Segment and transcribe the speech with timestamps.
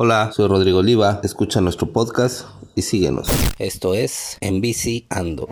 [0.00, 3.26] Hola, soy Rodrigo Oliva, escucha nuestro podcast y síguenos.
[3.58, 4.62] Esto es En
[5.08, 5.48] Ando.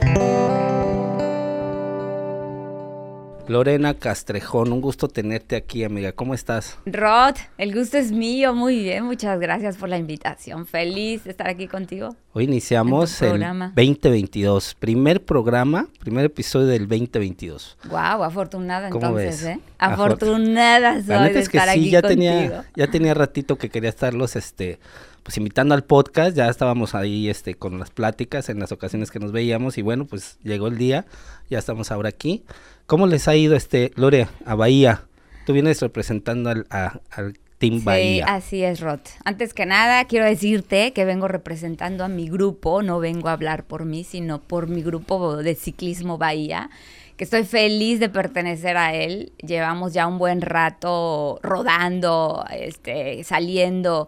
[3.49, 6.11] Lorena Castrejón, un gusto tenerte aquí, amiga.
[6.13, 6.79] ¿Cómo estás?
[6.85, 8.55] Rod, el gusto es mío.
[8.55, 10.67] Muy bien, muchas gracias por la invitación.
[10.67, 12.17] Feliz de estar aquí contigo.
[12.33, 17.79] Hoy iniciamos el 2022, primer programa, primer episodio del 2022.
[17.89, 19.61] Wow, afortunada entonces, ¿eh?
[19.79, 22.21] Afortunada soy de estar sí, aquí ya contigo.
[22.21, 24.81] tenía ya tenía ratito que quería estarlos este
[25.27, 29.19] pues invitando al podcast, ya estábamos ahí este con las pláticas en las ocasiones que
[29.19, 31.05] nos veíamos y bueno, pues llegó el día,
[31.51, 32.45] ya estamos ahora aquí.
[32.87, 35.03] ¿Cómo les ha ido este Lore a Bahía?
[35.45, 38.25] Tú vienes representando al, al Team Bahía.
[38.25, 39.01] Sí, así es, Rod.
[39.25, 43.65] Antes que nada, quiero decirte que vengo representando a mi grupo, no vengo a hablar
[43.65, 46.71] por mí, sino por mi grupo de ciclismo Bahía
[47.17, 49.33] que estoy feliz de pertenecer a él.
[49.39, 54.07] Llevamos ya un buen rato rodando, este, saliendo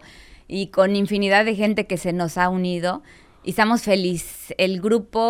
[0.48, 3.02] y con infinidad de gente que se nos ha unido.
[3.44, 4.54] Y estamos felices.
[4.58, 5.20] El grupo,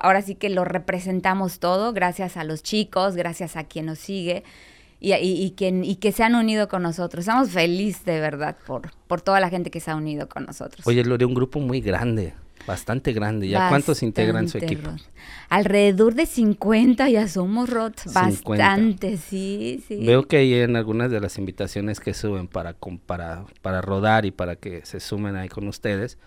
[0.00, 4.44] ahora sí que lo representamos todo, gracias a los chicos, gracias a quien nos sigue
[5.00, 7.22] y, y, y, que, y que se han unido con nosotros.
[7.22, 10.86] Estamos felices de verdad por, por toda la gente que se ha unido con nosotros.
[10.86, 12.34] Oye, Lore, un grupo muy grande.
[12.66, 13.48] Bastante grande.
[13.48, 14.90] ¿Ya Bastante, cuántos integran su equipo?
[15.48, 17.68] Alrededor de 50 ya somos.
[17.68, 18.12] 50.
[18.12, 20.04] Bastante, sí, sí.
[20.04, 24.30] Veo que hay en algunas de las invitaciones que suben para, para, para rodar y
[24.30, 26.18] para que se sumen ahí con ustedes,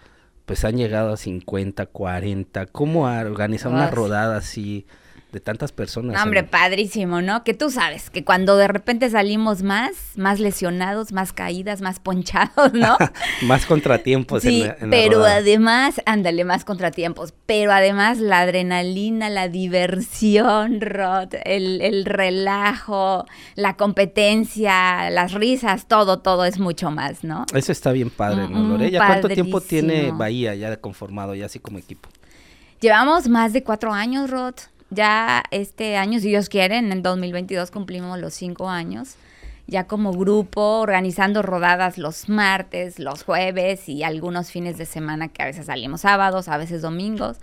[0.45, 2.65] pues han llegado a 50, 40.
[2.67, 4.85] ¿Cómo organizar una rodada así?
[5.31, 6.15] De tantas personas.
[6.15, 6.47] No, hombre, en...
[6.47, 7.43] padrísimo, ¿no?
[7.43, 12.73] Que tú sabes que cuando de repente salimos más, más lesionados, más caídas, más ponchados,
[12.73, 12.97] ¿no?
[13.41, 14.43] más contratiempos.
[14.43, 17.33] Sí, en la, en pero la además, ándale, más contratiempos.
[17.45, 26.19] Pero además la adrenalina, la diversión, Rod, el, el relajo, la competencia, las risas, todo,
[26.19, 27.45] todo es mucho más, ¿no?
[27.53, 29.03] Eso está bien padre, ¿no, Lorella?
[29.03, 32.07] Mm, ¿Cuánto tiempo tiene Bahía ya conformado, ya así como equipo?
[32.79, 34.55] Llevamos más de cuatro años, Rod
[34.89, 39.15] ya este año, si Dios quiere, en el 2022 cumplimos los cinco años,
[39.67, 45.41] ya como grupo, organizando rodadas los martes, los jueves y algunos fines de semana que
[45.41, 47.37] a veces salimos sábados, a veces domingos,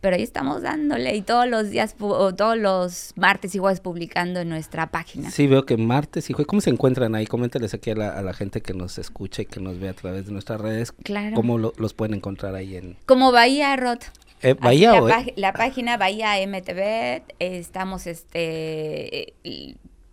[0.00, 4.48] pero ahí estamos dándole y todos los días, todos los martes y jueves publicando en
[4.48, 5.30] nuestra página.
[5.30, 7.26] Sí, veo que martes y jueves, ¿cómo se encuentran ahí?
[7.26, 9.94] Coméntales aquí a la, a la gente que nos escucha y que nos ve a
[9.94, 10.92] través de nuestras redes.
[10.92, 11.34] Claro.
[11.34, 12.96] ¿Cómo lo, los pueden encontrar ahí en...?
[13.06, 14.04] Como Bahía Rot.
[14.42, 19.34] Eh, Bahía la, o, pag la, página Bahía MTV, estamos este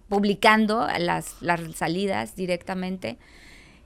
[0.08, 3.18] publicando las, las salidas directamente.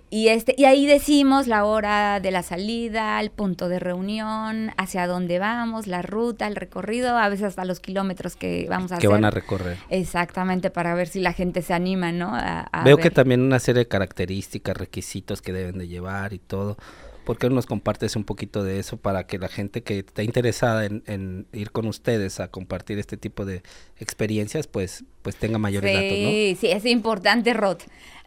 [0.10, 5.06] Y, este, y ahí decimos la hora de la salida, el punto de reunión, hacia
[5.06, 9.08] dónde vamos, la ruta, el recorrido, a veces hasta los kilómetros que vamos a que
[9.08, 9.10] hacer.
[9.10, 9.78] van a recorrer.
[9.90, 12.34] Exactamente, para ver si la gente se anima, ¿no?
[12.34, 13.04] A, a Veo ver.
[13.04, 16.78] que también una serie de características, requisitos que deben de llevar y todo.
[17.28, 20.24] ¿Por qué no nos compartes un poquito de eso para que la gente que está
[20.24, 23.64] interesada en, en, ir con ustedes a compartir este tipo de
[23.98, 26.30] experiencias, pues, pues tenga mayores sí, datos, ¿no?
[26.30, 27.80] Sí, sí, es importante, Rod.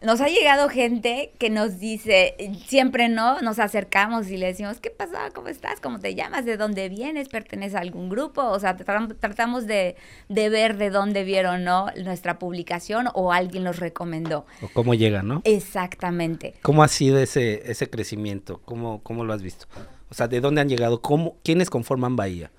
[0.03, 2.35] Nos ha llegado gente que nos dice,
[2.67, 5.13] siempre no, nos acercamos y le decimos, ¿qué pasó?
[5.33, 5.79] ¿Cómo estás?
[5.79, 6.45] ¿Cómo te llamas?
[6.45, 7.27] ¿De dónde vienes?
[7.27, 8.43] ¿Perteneces a algún grupo?
[8.43, 9.95] O sea, tratamos de,
[10.29, 11.87] de ver de dónde vieron, ¿no?
[12.03, 14.45] Nuestra publicación o alguien los recomendó.
[14.61, 15.41] O cómo llega, ¿no?
[15.43, 16.53] Exactamente.
[16.61, 18.61] ¿Cómo ha sido ese, ese crecimiento?
[18.63, 19.65] ¿Cómo, ¿Cómo lo has visto?
[20.11, 21.01] O sea, ¿de dónde han llegado?
[21.01, 22.51] ¿Cómo, ¿Quiénes conforman Bahía?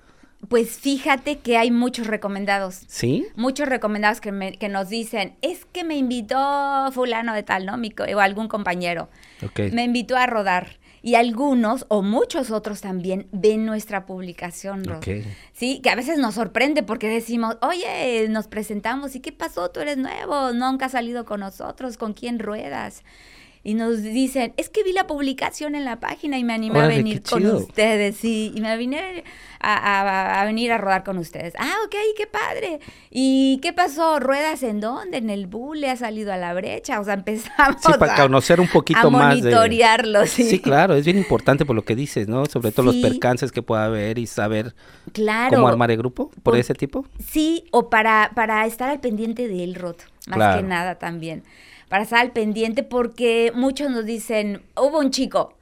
[0.49, 2.81] Pues fíjate que hay muchos recomendados.
[2.87, 3.27] ¿Sí?
[3.35, 7.77] Muchos recomendados que, me, que nos dicen, es que me invitó fulano de tal, ¿no?
[7.77, 9.09] Mi, o algún compañero.
[9.41, 9.71] Okay.
[9.71, 10.77] Me invitó a rodar.
[11.05, 14.97] Y algunos, o muchos otros también, ven nuestra publicación, Rod.
[14.97, 15.25] Okay.
[15.51, 19.69] Sí, que a veces nos sorprende porque decimos, oye, nos presentamos, ¿y qué pasó?
[19.69, 23.03] Tú eres nuevo, nunca has salido con nosotros, ¿con quién ruedas?
[23.65, 26.95] Y nos dicen, es que vi la publicación en la página y me animé Órale,
[26.95, 29.23] a venir con ustedes, sí, y me vine
[29.61, 31.53] a, a, a, venir a rodar con ustedes.
[31.57, 32.81] Ah, ok, qué padre.
[33.09, 34.19] ¿Y qué pasó?
[34.19, 35.19] ¿Ruedas en dónde?
[35.19, 35.89] ¿En el bule?
[35.89, 36.99] ¿Ha salido a la brecha?
[36.99, 39.39] O sea, empezamos sí, para a, conocer un poquito a más
[40.27, 40.43] sí.
[40.43, 40.59] sí.
[40.59, 42.45] claro, es bien importante por lo que dices, ¿no?
[42.47, 42.99] Sobre todo sí.
[42.99, 44.75] los percances que pueda haber y saber
[45.13, 45.55] claro.
[45.55, 47.05] cómo armar el grupo, por, por ese tipo.
[47.25, 50.61] Sí, o para, para estar al pendiente del ROT, más Claro.
[50.61, 51.43] que nada también
[51.93, 55.55] para estar al pendiente porque muchos nos dicen, hubo un chico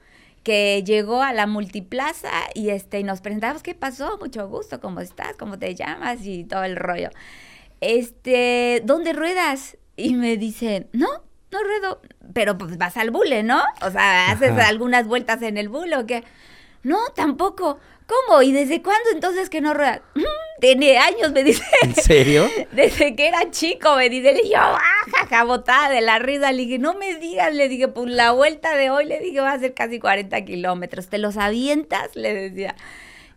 [0.44, 4.18] que llegó a la multiplaza y este y nos presentamos, ¿qué pasó?
[4.18, 5.36] Mucho gusto, ¿cómo estás?
[5.36, 6.26] ¿Cómo te llamas?
[6.26, 7.10] Y todo el rollo.
[7.82, 9.76] Este, ¿dónde ruedas?
[9.98, 11.10] Y me dicen, no,
[11.52, 12.02] no ruedo,
[12.34, 13.62] pero pues vas al bule, ¿no?
[13.82, 14.70] O sea, haces Ajá.
[14.70, 16.24] algunas vueltas en el bule o qué.
[16.82, 17.78] No, tampoco.
[18.12, 18.42] ¿Cómo?
[18.42, 20.02] ¿Y desde cuándo entonces que no ruedas?
[20.62, 21.64] tiene años, me dice.
[21.82, 22.50] ¿En serio?
[22.72, 24.34] Desde que era chico, me dice.
[24.34, 26.52] Le dije, baja, botada de la risa.
[26.52, 29.54] Le dije, no me digas, le dije, pues la vuelta de hoy, le dije, va
[29.54, 31.08] a ser casi 40 kilómetros.
[31.08, 32.16] ¿Te los avientas?
[32.16, 32.76] Le decía.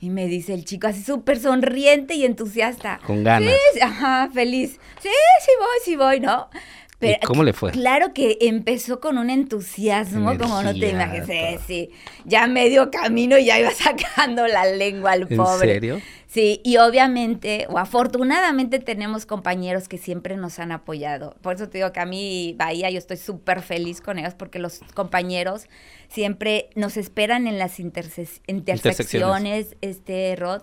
[0.00, 3.00] Y me dice el chico así súper sonriente y entusiasta.
[3.06, 3.54] Con ganas.
[3.72, 4.78] Sí, ajá, feliz.
[5.00, 6.50] Sí, sí voy, sí voy, ¿no?
[7.12, 7.72] ¿Y cómo le fue?
[7.72, 11.60] Claro que empezó con un entusiasmo como no te imaginas.
[11.66, 11.90] Sí.
[12.24, 15.74] Ya medio camino y ya iba sacando la lengua al pobre.
[15.74, 16.00] ¿En serio?
[16.34, 21.36] Sí, y obviamente, o afortunadamente tenemos compañeros que siempre nos han apoyado.
[21.42, 24.58] Por eso te digo que a mí, Bahía, yo estoy súper feliz con ellos porque
[24.58, 25.68] los compañeros
[26.08, 30.62] siempre nos esperan en las intersecciones, este, Rod.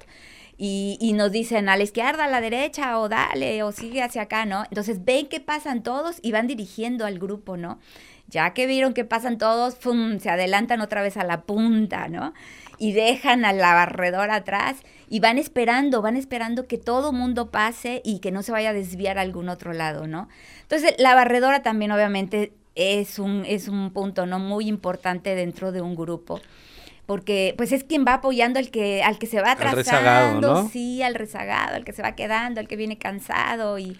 [0.63, 4.21] Y, y, nos dicen a la izquierda, a la derecha, o dale, o sigue hacia
[4.21, 4.63] acá, ¿no?
[4.65, 7.79] Entonces ven que pasan todos y van dirigiendo al grupo, ¿no?
[8.27, 10.19] Ya que vieron que pasan todos, ¡fum!
[10.19, 12.35] se adelantan otra vez a la punta, ¿no?
[12.77, 14.77] Y dejan a la barredora atrás
[15.09, 18.73] y van esperando, van esperando que todo mundo pase y que no se vaya a
[18.73, 20.29] desviar a algún otro lado, ¿no?
[20.61, 24.37] Entonces, la barredora también obviamente es un, es un punto, ¿no?
[24.37, 26.39] Muy importante dentro de un grupo
[27.05, 31.15] porque pues es quien va apoyando al que al que se va atrasando, sí, al
[31.15, 33.97] rezagado, al que se va quedando, al que viene cansado y,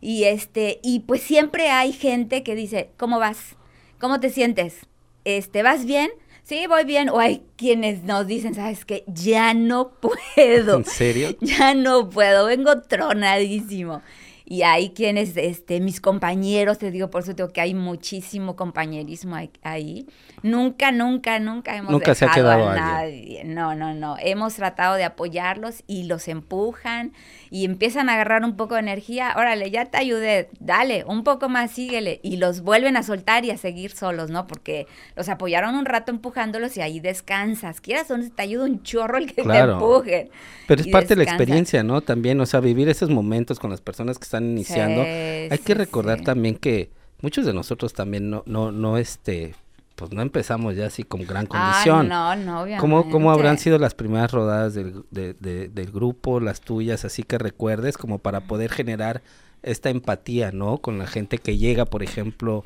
[0.00, 3.56] y este y pues siempre hay gente que dice, "¿Cómo vas?
[3.98, 4.86] ¿Cómo te sientes?
[5.24, 6.10] Este, ¿vas bien?"
[6.42, 7.08] Sí, voy bien.
[7.08, 9.02] O hay quienes nos dicen, ¿sabes qué?
[9.06, 9.92] Ya no
[10.36, 10.76] puedo.
[10.76, 11.34] ¿En serio?
[11.40, 14.02] Ya no puedo, vengo tronadísimo
[14.46, 19.36] y hay quienes, este, mis compañeros, te digo, por eso digo que hay muchísimo compañerismo
[19.62, 20.06] ahí.
[20.42, 23.42] Nunca, nunca, nunca hemos nunca se ha quedado a nadie.
[23.44, 24.16] No, no, no.
[24.20, 27.14] Hemos tratado de apoyarlos y los empujan
[27.54, 29.32] y empiezan a agarrar un poco de energía.
[29.36, 32.18] Órale, ya te ayudé, dale, un poco más, síguele.
[32.24, 34.48] Y los vuelven a soltar y a seguir solos, ¿no?
[34.48, 37.80] Porque los apoyaron un rato empujándolos y ahí descansas.
[37.80, 40.32] Quieras donde te ayuda un chorro el que te empuje.
[40.66, 42.00] Pero es parte de la experiencia, ¿no?
[42.00, 45.02] También, o sea, vivir esos momentos con las personas que están iniciando.
[45.02, 46.90] Hay que recordar también que
[47.20, 49.54] muchos de nosotros también no, no, no, este,
[49.94, 52.08] pues no empezamos ya así con gran condición.
[52.08, 52.80] no, no, obviamente.
[52.80, 57.96] ¿Cómo, ¿Cómo, habrán sido las primeras rodadas del, del grupo, las tuyas, así que recuerdes,
[57.96, 59.22] como para poder generar
[59.62, 60.78] esta empatía, ¿no?
[60.78, 62.64] Con la gente que llega, por ejemplo,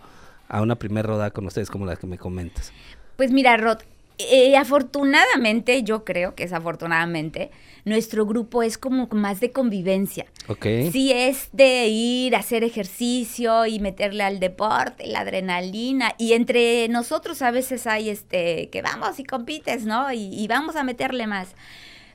[0.49, 2.73] a una primera rodada con ustedes, como la que me comentas.
[3.17, 3.79] Pues mira, Rod,
[4.19, 7.51] eh, afortunadamente, yo creo que es afortunadamente,
[7.85, 10.27] nuestro grupo es como más de convivencia.
[10.49, 10.67] Ok.
[10.91, 16.15] Sí es de ir a hacer ejercicio y meterle al deporte, la adrenalina.
[16.19, 20.13] Y entre nosotros a veces hay este, que vamos y compites, ¿no?
[20.13, 21.55] Y, vamos a meterle más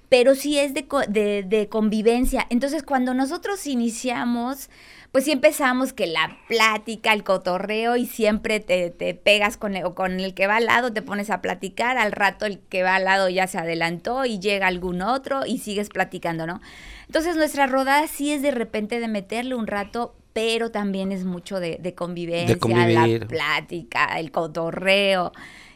[0.10, 2.46] pero sí es de, de, de, convivencia.
[2.52, 4.70] Entonces, cuando nosotros iniciamos,
[5.14, 9.94] pues sí empezamos que la plática, el cotorreo y siempre te, te pegas con el,
[9.94, 12.96] con el que va al lado, te pones a platicar, al rato el que va
[12.96, 16.62] al lado ya se adelantó y llega algún otro y sigues platicando, ¿no?
[17.06, 21.60] Entonces nuestra rodada sí es de repente de meterle un rato, pero también es mucho
[21.60, 22.58] de, de convivencia,
[23.08, 25.32] la plática, el cotorreo.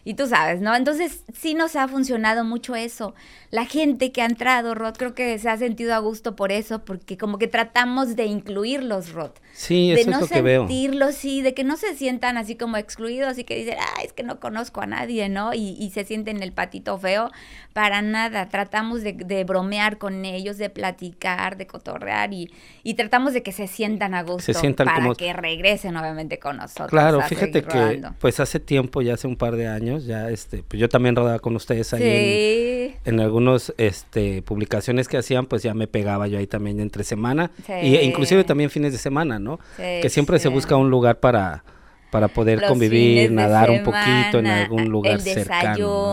[0.08, 0.74] Y tú sabes, ¿no?
[0.74, 3.14] Entonces sí nos ha funcionado mucho eso.
[3.52, 6.86] La gente que ha entrado, Rod, creo que se ha sentido a gusto por eso,
[6.86, 9.32] porque como que tratamos de incluirlos, Rod.
[9.52, 10.62] Sí, eso de no es lo que veo.
[10.62, 14.14] sentirlos, sí, de que no se sientan así como excluidos y que dicen, ah, es
[14.14, 15.54] que no conozco a nadie, ¿no?
[15.54, 17.30] Y, y se sienten el patito feo.
[17.74, 22.50] Para nada, tratamos de, de, bromear con ellos, de platicar, de cotorrear y,
[22.82, 24.47] y tratamos de que se sientan a gusto.
[24.54, 25.16] Se sientan para como...
[25.16, 26.90] que regresen obviamente con nosotros.
[26.90, 30.80] Claro, fíjate que pues hace tiempo, ya hace un par de años, ya este, pues
[30.80, 32.98] yo también rodaba con ustedes ahí sí.
[33.06, 37.04] en, en, algunos este publicaciones que hacían, pues ya me pegaba yo ahí también entre
[37.04, 37.74] semana sí.
[37.74, 39.60] y e inclusive también fines de semana, ¿no?
[39.76, 41.64] Sí, que siempre se busca un lugar para
[42.12, 45.44] para poder Los convivir, nadar semana, un poquito en algún lugar el desayuno,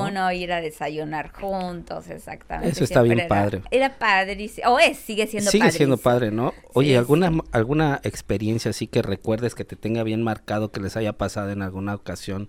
[0.03, 0.11] cercano.
[0.11, 0.33] ¿no?
[0.33, 2.71] ir a desayunar juntos, exactamente.
[2.73, 3.63] Eso está bien era, padre.
[3.71, 5.79] Era padre, o es, sigue siendo Sigue padrísimo.
[5.79, 6.53] siendo padre, ¿no?
[6.73, 7.41] Oye, Sí, ¿alguna, sí.
[7.53, 11.63] alguna experiencia así que recuerdes que te tenga bien marcado, que les haya pasado en
[11.63, 12.49] alguna ocasión,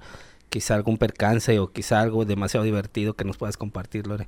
[0.49, 4.25] quizá algún percance o quizá algo demasiado divertido que nos puedas compartir, Lore,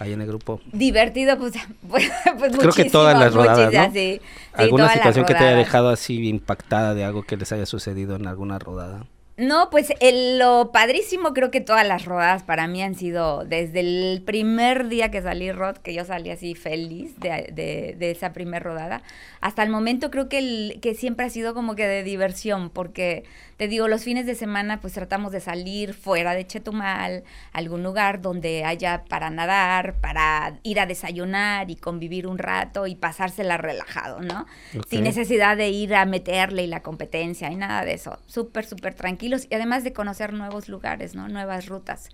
[0.00, 0.60] ahí en el grupo?
[0.72, 1.52] Divertido, pues,
[1.88, 3.92] pues, pues Creo que todas las rodadas, ¿no?
[3.92, 4.20] sí,
[4.52, 8.16] ¿Alguna todas situación que te haya dejado así impactada de algo que les haya sucedido
[8.16, 9.06] en alguna rodada?
[9.36, 13.80] No, pues el- lo padrísimo creo que todas las rodadas para mí han sido desde
[13.80, 18.34] el primer día que salí Rod, que yo salí así feliz de, de- de esa
[18.34, 19.02] primera rodada,
[19.40, 23.24] hasta el momento creo que, el, que siempre ha sido como que de diversión, porque
[23.60, 28.22] te digo, los fines de semana pues tratamos de salir fuera de Chetumal, algún lugar
[28.22, 34.22] donde haya para nadar, para ir a desayunar y convivir un rato y pasársela relajado,
[34.22, 34.46] ¿no?
[34.88, 38.18] Sin necesidad de ir a meterle y la competencia y nada de eso.
[38.24, 41.28] Súper, súper tranquilos y además de conocer nuevos lugares, ¿no?
[41.28, 42.08] Nuevas rutas.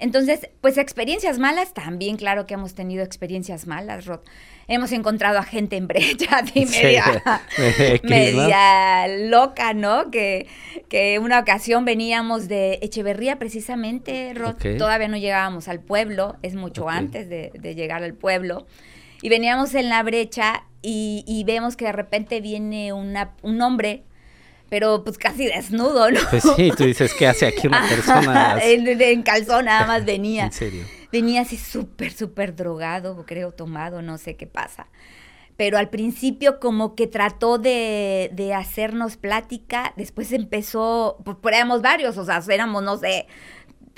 [0.00, 4.20] Entonces, pues experiencias malas, también claro que hemos tenido experiencias malas, Rod.
[4.68, 7.22] Hemos encontrado a gente en brecha, media,
[8.04, 10.10] media loca, ¿no?
[10.10, 10.46] Que,
[10.88, 14.56] que una ocasión veníamos de Echeverría precisamente, Rod.
[14.78, 18.66] Todavía no llegábamos al pueblo, es mucho antes de, de, llegar al pueblo.
[19.20, 24.04] Y veníamos en la brecha y, y vemos que de repente viene una, un hombre
[24.68, 26.20] pero pues casi desnudo, ¿no?
[26.30, 28.58] Pues sí, tú dices, ¿qué hace aquí una persona?
[28.62, 30.44] en, calzón nada más venía.
[30.44, 30.84] ¿En serio?
[31.10, 34.88] Venía así súper, súper drogado, creo, tomado, no sé qué pasa.
[35.56, 42.16] Pero al principio como que trató de, de hacernos plática, después empezó, pues éramos varios,
[42.18, 43.26] o sea, éramos, no sé,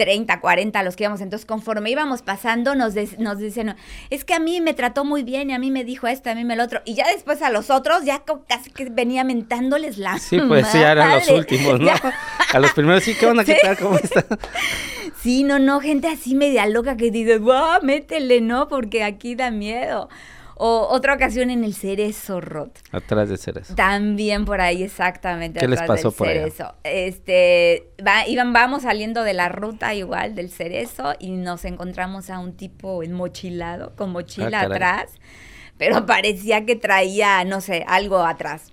[0.00, 1.20] 30, 40 los que íbamos.
[1.20, 3.76] Entonces, conforme íbamos pasando, nos, nos dicen,
[4.08, 6.34] es que a mí me trató muy bien y a mí me dijo esto, a
[6.34, 6.80] mí me lo otro.
[6.86, 10.78] Y ya después a los otros, ya casi que venía mentándoles la Sí, pues sí,
[10.78, 11.90] eran los últimos, ¿no?
[12.50, 13.44] A los primeros, sí, ¿qué onda?
[13.44, 13.76] ¿Qué tal?
[13.76, 14.24] ¿Cómo está?
[15.22, 18.68] Sí, no, no, gente así media loca que dice, wow, métele, ¿no?
[18.68, 20.08] Porque aquí da miedo.
[20.62, 22.80] O otra ocasión en el Cerezo, Rot.
[22.92, 23.74] Atrás del Cerezo.
[23.74, 25.58] También por ahí, exactamente.
[25.58, 26.52] ¿Qué les pasó por ahí?
[26.84, 32.40] Este, va, iban, vamos saliendo de la ruta igual del Cerezo y nos encontramos a
[32.40, 35.14] un tipo enmochilado, con mochila ah, atrás,
[35.78, 38.70] pero parecía que traía, no sé, algo atrás.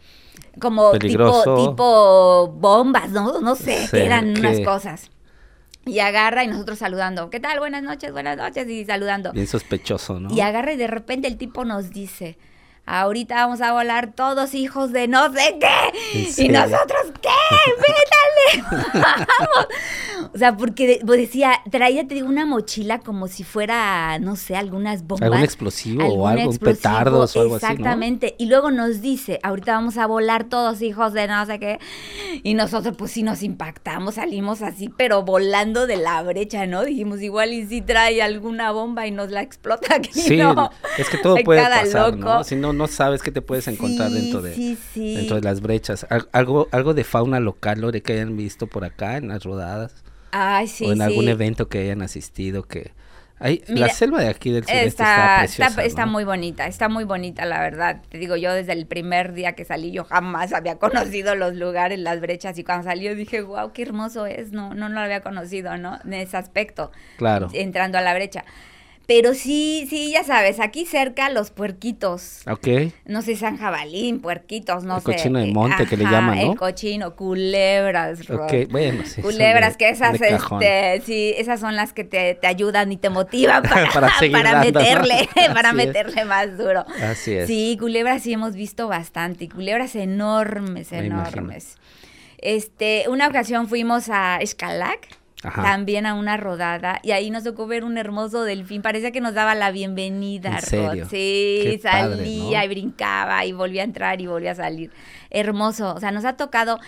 [0.60, 3.40] Como tipo, tipo bombas, ¿no?
[3.40, 5.10] No sé, eran unas cosas.
[5.88, 7.30] Y agarra y nosotros saludando.
[7.30, 7.60] ¿Qué tal?
[7.60, 8.68] Buenas noches, buenas noches.
[8.70, 9.32] Y saludando.
[9.32, 10.34] Bien sospechoso, ¿no?
[10.34, 12.38] Y agarra y de repente el tipo nos dice,
[12.88, 16.44] ahorita vamos a volar todos hijos de no sé qué.
[16.44, 17.30] Y nosotros, ¿qué?
[17.78, 18.98] Vétale.
[20.34, 24.56] o sea, porque pues, decía, traía, te digo, una mochila como si fuera, no sé,
[24.56, 25.24] algunas bombas.
[25.24, 28.36] Algún explosivo o algo, un petardo o algo así, Exactamente.
[28.40, 31.80] Y luego nos dice, ahorita vamos a volar todos hijos de no sé qué.
[32.44, 36.86] Y nosotros, pues sí nos impactamos, salimos así, pero volando de la brecha, ¿no?
[36.86, 40.40] Dijimos, igual y si trae alguna bomba y nos la explota aquí, Sí,
[40.98, 42.44] es que todo puede pasar, ¿no?
[42.46, 46.08] Si no no sabes qué te puedes encontrar dentro de dentro de las brechas.
[46.32, 50.04] algo algo de fauna local, Lore, que hayan visto por acá en las rodadas.
[50.32, 52.92] Ay, o en algún evento que hayan asistido que
[53.68, 57.60] la selva de aquí del sureste está, está Está, muy bonita, está muy bonita, la
[57.62, 58.02] verdad.
[58.10, 62.00] Te digo, yo desde el primer día que salí, yo jamás había conocido los lugares,
[62.00, 65.22] las brechas, y cuando salió dije, wow, qué hermoso es, no, no, no lo había
[65.22, 66.00] conocido, ¿no?
[66.04, 66.92] En ese aspecto.
[67.18, 67.50] Claro.
[67.54, 68.44] Entrando a la brecha.
[69.08, 72.42] Pero sí, sí, ya sabes, aquí cerca los puerquitos.
[72.46, 72.68] Ok.
[73.06, 75.12] No sé, San Jabalín, puerquitos, no sé.
[75.12, 76.52] El cochino de monte que le llaman, ¿no?
[76.52, 79.22] El cochino, culebras, Ok, bueno, sí.
[79.22, 83.64] Culebras, que esas, este, sí, esas son las que te, te ayudan y te motivan
[83.70, 86.86] para, para, para meterle, para meterle más duro.
[87.02, 87.48] Así es.
[87.48, 91.78] Sí, culebras sí hemos visto bastante, y culebras enormes, enormes.
[92.40, 97.84] Este, una ocasión fuimos a Escalac también a una rodada y ahí nos tocó ver
[97.84, 103.52] un hermoso delfín, parecía que nos daba la bienvenida, ¿En Sí, salía y brincaba y
[103.52, 104.92] volvía a entrar y volvía a salir.
[105.30, 106.80] Hermoso, o sea, nos ha tocado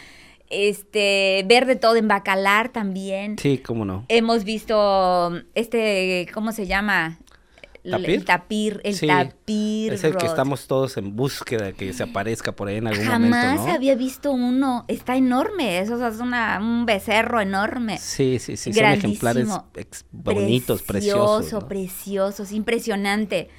[0.50, 3.38] este ver de todo en Bacalar también.
[3.38, 4.06] Sí, cómo no.
[4.08, 7.20] Hemos visto este ¿cómo se llama?
[7.84, 9.94] El tapir, el tapir.
[9.94, 13.38] Es el que estamos todos en búsqueda que se aparezca por ahí en algún momento.
[13.38, 14.86] Jamás había visto uno.
[14.88, 15.80] Está enorme.
[15.80, 17.98] Eso es una, un becerro enorme.
[17.98, 18.74] Sí, sí, sí.
[18.74, 19.48] Son ejemplares
[20.12, 21.42] bonitos, preciosos.
[21.42, 22.52] Precioso, preciosos.
[22.52, 23.50] Impresionante.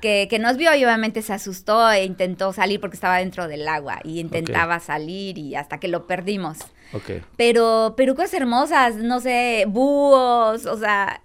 [0.00, 3.66] Que, que, nos vio y obviamente se asustó e intentó salir porque estaba dentro del
[3.66, 6.58] agua y intentaba salir y hasta que lo perdimos.
[7.36, 11.20] Pero, pero cosas hermosas, no sé, búhos, o sea,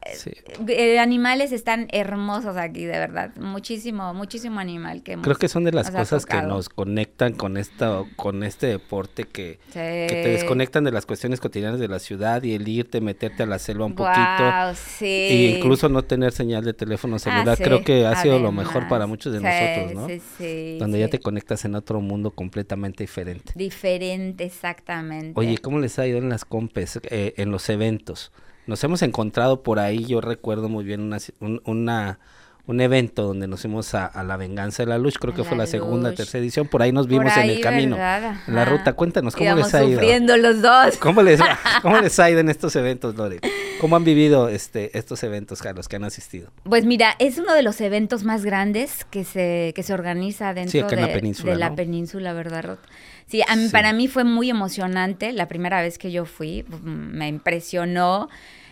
[0.68, 3.36] eh, animales están hermosos aquí, de verdad.
[3.38, 8.04] Muchísimo, muchísimo animal que Creo que son de las cosas que nos conectan con esta,
[8.16, 12.68] con este deporte que, te desconectan de las cuestiones cotidianas de la ciudad y el
[12.68, 14.76] irte, meterte a la selva un poquito.
[14.76, 15.06] Sí.
[15.06, 17.58] Y incluso no tener señal de teléfono celular.
[17.60, 20.08] Ah, Creo que ha sido lo mejor para muchos de nosotros, ¿no?
[20.08, 23.54] Sí, sí, Donde ya te conectas en otro mundo completamente diferente.
[23.56, 25.40] Diferente, exactamente.
[25.40, 28.32] Oye, ¿cómo les ha ido en las compes, eh, en los eventos?
[28.68, 31.18] Nos hemos encontrado por ahí, yo recuerdo muy bien una,
[31.66, 32.20] una
[32.68, 35.68] un evento donde nos fuimos a, la venganza de la luz, creo que fue la
[35.68, 38.94] segunda, tercera edición, por ahí nos vimos en el camino, en la ruta.
[38.94, 40.00] Cuéntanos cómo les ha ido.
[40.00, 40.98] sufriendo los dos.
[40.98, 41.40] ¿Cómo les,
[41.82, 43.40] ¿Cómo les ha ido en estos eventos, Lore?
[43.80, 46.52] ¿Cómo han vivido este, estos eventos, Carlos, que han asistido?
[46.64, 50.88] Pues mira, es uno de los eventos más grandes que se, que se organiza dentro
[50.88, 52.78] de, la península, de la península, ¿verdad, Rod?
[53.28, 58.30] Sí, para mí fue muy emocionante la primera vez que yo fui, me impresionó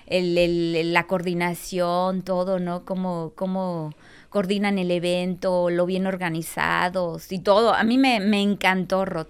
[0.10, 2.84] el, la coordinación, todo, ¿no?
[2.84, 3.92] Cómo, cómo
[4.30, 7.74] coordinan el evento, lo bien organizados y todo.
[7.74, 9.28] A mí me, encantó, Rod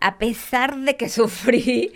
[0.00, 1.92] a pesar de que sufrí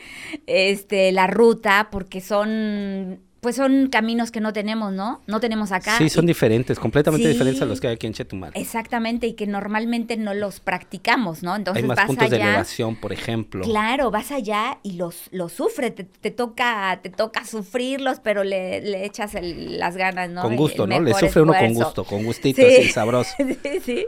[0.47, 5.21] este, la ruta, porque son pues son caminos que no tenemos, ¿no?
[5.27, 5.99] No tenemos acá.
[5.99, 7.33] Sí, son y- diferentes, completamente Sí.
[7.33, 8.53] diferentes a los que hay aquí en Chetumal.
[8.55, 11.57] Exactamente, y que normalmente no los practicamos, ¿no?
[11.57, 12.45] Entonces hay más vas puntos de allá.
[12.51, 13.65] elevación, por ejemplo.
[13.65, 18.81] Claro, vas allá y los, los sufres, te, te toca, te toca sufrirlos, pero le,
[18.81, 20.43] le echas el- las ganas, ¿no?
[20.43, 21.01] Con gusto, el ¿no?
[21.01, 22.77] Le sufre uno con gusto, con gustito, Sí.
[22.79, 23.33] así sabroso.
[23.63, 24.07] Sí, sí,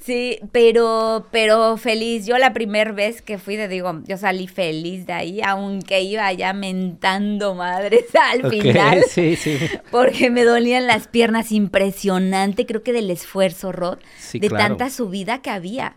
[0.00, 2.26] sí, pero, pero feliz.
[2.26, 6.32] Yo la primera vez que fui, te digo, yo salí feliz de ahí, aunque iba
[6.32, 8.45] ya mentando madres al
[9.10, 9.58] Sí, sí.
[9.90, 14.64] Porque me dolían las piernas impresionante, creo que del esfuerzo, Rod, Sí, de claro.
[14.76, 15.96] tanta subida que había,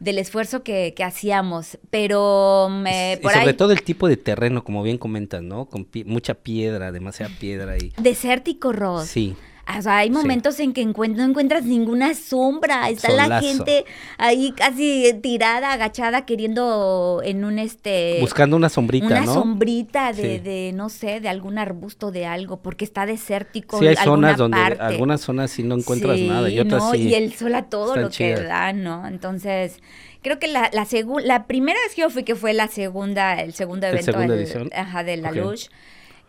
[0.00, 1.78] del esfuerzo que, que hacíamos.
[1.90, 5.66] Pero me, y por sobre ahí, todo el tipo de terreno, como bien comentas, ¿no?
[5.66, 9.04] Con pi- mucha piedra, demasiada piedra y desértico, Rod.
[9.04, 9.36] sí.
[9.78, 10.12] O sea, hay Sí.
[10.14, 12.88] momentos en que encuent- no encuentras ninguna sombra.
[12.88, 13.84] Está la gente
[14.16, 18.18] ahí casi tirada, agachada, queriendo en un este.
[18.20, 19.34] Buscando una sombrita, una ¿no?
[19.34, 20.38] sombrita de, Sí.
[20.38, 23.80] de, no sé, de algún arbusto de algo, porque está desértico.
[23.80, 24.82] Sí, hay zonas donde parte.
[24.82, 27.08] algunas zonas sí no encuentras Sí, nada y otras no, sí.
[27.08, 29.06] Y el sol a todo lo que da, ¿no?
[29.08, 29.80] Entonces,
[30.22, 33.34] creo que la, la, segu- la primera vez que yo fui, que fue la segunda,
[33.40, 35.36] el segundo ¿El evento el- ajá, de la Ok.
[35.36, 35.66] Lush,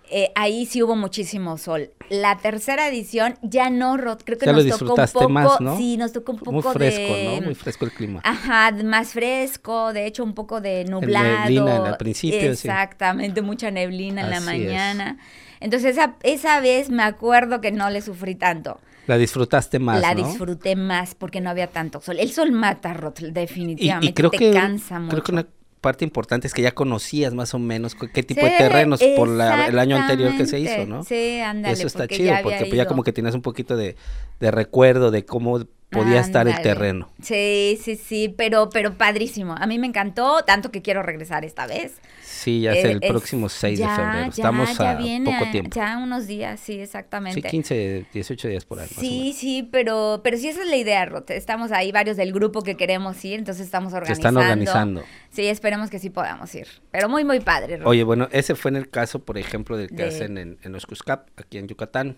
[0.09, 1.91] eh, ahí sí hubo muchísimo sol.
[2.09, 5.61] La tercera edición ya no, Rod, creo que Ya lo nos tocó un poco, más,
[5.61, 5.77] ¿no?
[5.77, 7.37] sí, nos tocó un poco Muy fresco, de...
[7.39, 7.45] ¿no?
[7.45, 8.21] Muy fresco el clima.
[8.23, 11.25] Ajá, más fresco, de hecho un poco de nublado.
[11.41, 12.67] neblina al principio, sí.
[12.67, 14.43] Exactamente, mucha neblina en la es.
[14.43, 15.17] mañana.
[15.59, 18.79] Entonces esa, esa vez me acuerdo que no le sufrí tanto.
[19.07, 20.27] La disfrutaste más, la ¿no?
[20.27, 22.19] disfruté más porque no había tanto sol.
[22.19, 24.07] El sol mata, Rot, Y, definitivamente.
[24.09, 25.11] y creo te que cansa mucho.
[25.11, 25.47] creo que una
[25.81, 29.27] parte importante es que ya conocías más o menos qué tipo Sí, de terrenos por
[29.27, 30.85] la- el año anterior que se hizo.
[30.85, 31.03] ¿no?
[31.03, 31.73] Sí, ándale.
[31.73, 33.95] Eso está chido, porque pues ya como que tienes un poquito de,
[34.39, 37.09] de recuerdo de cómo podía estar el terreno.
[37.21, 39.55] Sí, sí, sí, pero, pero padrísimo.
[39.57, 41.93] A mí me encantó, tanto que quiero regresar esta vez.
[42.21, 44.19] Sí, ya es Eh, el próximo 6 ya, de febrero.
[44.23, 45.69] ya, Estamos ya a viene, poco tiempo.
[45.75, 47.41] Ya unos días, sí, Sí, exactamente.
[47.41, 48.87] 15, 18 días por ahí.
[48.87, 51.29] Sí, sí, pero, pero sí esa es la idea, Rot.
[51.31, 54.39] Estamos ahí varios del grupo que queremos ir, entonces estamos Se organizando.
[54.41, 55.03] están organizando.
[55.29, 56.67] Sí, esperemos que sí podamos ir.
[56.91, 57.87] Pero muy, muy padre, Rot.
[57.87, 60.75] Oye, bueno, ese fue en el caso, por ejemplo, del que De- hacen en, en
[60.75, 62.17] Oscuscap, aquí en Yucatán.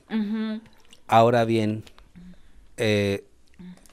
[1.07, 1.83] Ahora bien,
[2.77, 3.23] eh,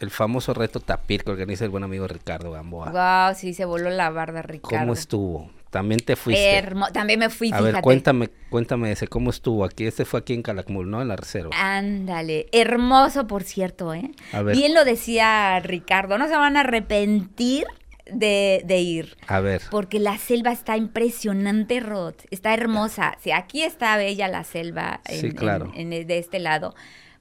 [0.01, 2.91] el famoso reto tapir que organiza el buen amigo Ricardo Gamboa.
[3.29, 4.79] Wow, sí, se voló la barda, Ricardo.
[4.79, 5.51] ¿Cómo estuvo?
[5.71, 6.57] También te fuiste.
[6.59, 7.73] Hermo- También me fui, A fíjate.
[7.73, 9.87] ver, cuéntame, cuéntame ese, ¿cómo estuvo aquí?
[9.87, 11.03] Este fue aquí en Calakmul, ¿no?
[11.03, 11.51] En la reserva.
[11.55, 14.11] Ándale, hermoso por cierto, ¿eh?
[14.33, 14.57] A ver.
[14.57, 17.67] Bien lo decía Ricardo, no se van a arrepentir
[18.07, 19.17] de, de ir.
[19.27, 22.15] A ver, Porque la selva está impresionante, Rod.
[22.31, 23.17] Está hermosa.
[23.21, 25.73] Si aquí está bella la selva en- Sí, en- claro.
[25.75, 26.75] en- de este lado,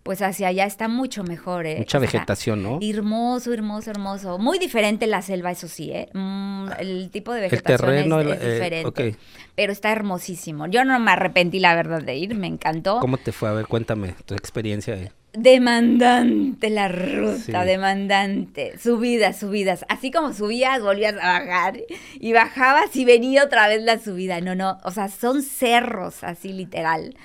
[0.06, 1.78] pues hacia allá está mucho mejor, ¿eh?
[1.80, 2.78] mucha vegetación, ¿no?
[2.80, 4.38] Hermoso, hermoso, hermoso.
[4.38, 6.10] Muy diferente la selva, eso sí, ¿eh?
[6.14, 9.16] Mm, el tipo de El vegetación terreno, es, eh, diferente.
[9.56, 10.68] Pero está hermosísimo.
[10.68, 12.36] Yo no me arrepentí, la verdad, de ir.
[12.36, 13.00] Me encantó.
[13.00, 13.50] ¿Cómo te fue?
[13.50, 14.94] A ver, cuéntame tu experiencia.
[14.94, 15.10] ahí.
[15.34, 17.68] Demandante la ruta, Sí.
[17.68, 18.78] demandante.
[18.78, 19.86] Subidas, subidas.
[19.90, 21.80] Así como subías, volvías a bajar.
[22.20, 24.40] Y bajabas y venía otra vez la subida.
[24.40, 24.78] No, no.
[24.84, 27.16] O sea, son cerros, así literal.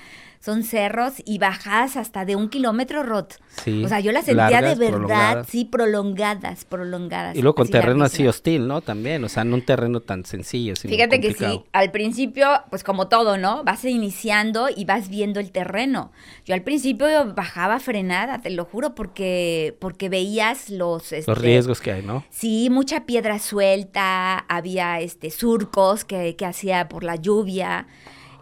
[0.41, 3.39] Son cerros y bajadas hasta de un kilómetro, Rot.
[3.63, 5.47] Sí, O sea, yo las sentía largas, de verdad, prolongadas.
[5.47, 7.35] sí, prolongadas, prolongadas.
[7.35, 8.81] Y luego con terreno así hostil, ¿no?
[8.81, 12.83] También, o sea, no un terreno tan sencillo, sino Fíjate que sí, al principio, pues
[12.83, 13.63] como todo, ¿no?
[13.63, 16.11] Vas iniciando y vas viendo el terreno.
[16.45, 20.81] Yo al principio bajaba frenada, te lo juro, porque, porque veías los...
[20.81, 22.25] Los este, riesgos que hay, ¿no?
[22.31, 27.85] Sí, mucha piedra suelta, había este surcos que, que hacía por la lluvia.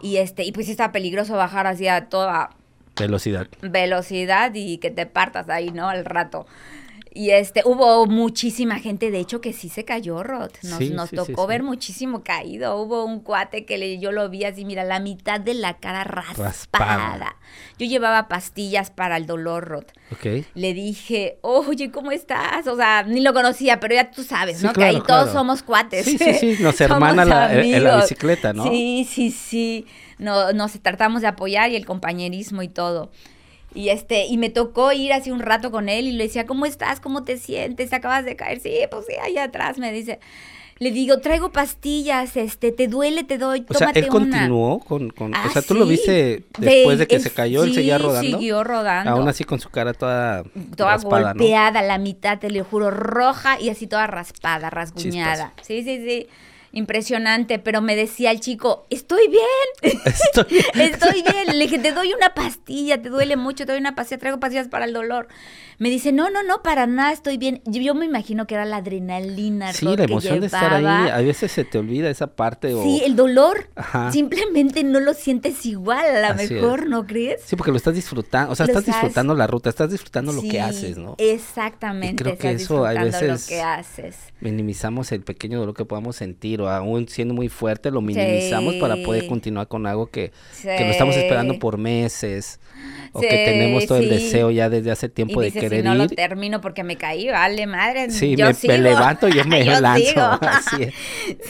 [0.02, 2.50] Y este, y pues sí estaba peligroso bajar así a toda
[2.96, 3.46] Velocidad.
[3.62, 5.88] velocidad y que te partas ahí, ¿no?
[5.88, 6.46] Al rato.
[7.12, 10.50] Y este, hubo muchísima gente, de hecho, que sí se cayó, Rod.
[10.62, 12.76] Nos, Sí, nos sí, tocó sí, ver muchísimo caído.
[12.80, 16.04] Hubo un cuate que le, yo lo vi así, mira, la mitad de la cara
[16.04, 16.48] raspada.
[16.50, 17.36] Raspada.
[17.80, 19.84] Yo llevaba pastillas para el dolor, Rod.
[20.54, 22.68] Le dije, oye, ¿cómo estás?
[22.68, 24.72] O sea, ni lo conocía, pero ya tú sabes, ¿no?
[24.72, 26.04] claro, que ahí todos somos cuates.
[26.04, 28.64] Sí, sí, sí, nos hermana la- eh, eh, la bicicleta, ¿no?
[28.70, 29.86] Sí, sí, sí.
[30.18, 33.10] No, nos tratamos de apoyar y el compañerismo y todo.
[33.74, 36.66] Y este, y me tocó ir hace un rato con él y le decía, ¿cómo
[36.66, 36.98] estás?
[37.00, 37.90] ¿Cómo te sientes?
[37.90, 38.60] ¿Te acabas de caer?
[38.60, 40.18] Sí, pues sí, allá atrás me dice.
[40.78, 43.22] Le digo, traigo pastillas, este, ¿te duele?
[43.22, 44.10] Te doy, O sea, tómate él una.
[44.12, 45.10] continuó con...
[45.10, 45.90] con Ah, o sea, tú lo sí.
[45.90, 48.38] viste después de que él se cayó, él seguía sí, rodando.
[48.38, 49.10] siguió rodando.
[49.10, 50.42] Aún así con su cara toda,
[50.76, 51.40] toda raspada, ¿no?
[51.40, 55.52] golpeada, la mitad, te lo juro, roja y así toda raspada, rasguñada.
[55.60, 56.28] Sí, sí, sí.
[56.72, 60.64] Impresionante, pero me decía el chico, estoy bien, Estoy bien.
[60.92, 61.58] estoy bien.
[61.58, 64.68] Le dije, te doy una pastilla, te duele mucho, te doy una pastilla, traigo pastillas
[64.68, 65.28] para el dolor.
[65.80, 67.62] Me dice, no, no, no, para nada, estoy bien.
[67.64, 69.72] Yo, me imagino que era la adrenalina.
[69.72, 72.82] Sí, la que emoción de estar ahí, a veces se te olvida esa parte o...
[72.82, 73.70] Sí, el dolor.
[73.76, 74.12] Ajá.
[74.12, 76.88] Simplemente no lo sientes igual, a lo Así mejor, es.
[76.90, 77.40] ¿no crees?
[77.46, 80.42] Sí, porque lo estás disfrutando, o sea, Lo estás disfrutando la ruta, estás disfrutando lo
[80.42, 81.14] que haces, ¿no?
[81.16, 82.12] Exactamente.
[82.12, 84.16] Y creo que eso a veces- lo que haces.
[84.42, 88.96] Minimizamos el pequeño dolor que podamos sentir o aún siendo muy fuerte lo minimizamos para
[89.02, 92.60] poder continuar con algo que, que lo estamos esperando por meses
[93.12, 95.94] o que tenemos todo el deseo ya desde hace tiempo y de dices, si no
[95.94, 98.10] lo termino porque me caí, vale, madre.
[98.10, 100.20] Sí, yo me, me levanto y yo me Yo lanzo.
[100.42, 100.94] Así es.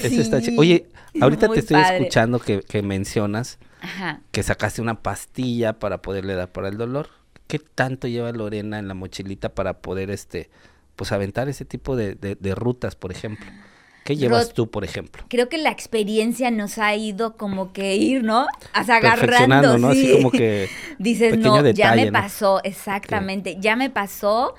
[0.05, 0.87] Eso está Oye,
[1.21, 1.97] ahorita muy te estoy padre.
[1.99, 4.21] escuchando que, que mencionas Ajá.
[4.31, 7.09] que sacaste una pastilla para poderle dar para el dolor.
[7.47, 10.51] ¿Qué tanto lleva Lorena en la mochilita para poder este
[10.97, 13.47] pues aventar ese tipo de, de- de rutas, por ejemplo?
[14.11, 15.25] ¿Qué llevas Rod- tú, por ejemplo?
[15.29, 18.46] Creo que la experiencia nos ha ido como que ir, ¿no?
[18.73, 19.88] Perfeccionando, agarrando, ¿no?
[19.88, 20.12] Así sí.
[20.14, 20.68] como que
[20.99, 22.20] Dices, no, ya detalle, me ¿no?
[22.20, 24.55] pasó, exactamente, ya me pasó.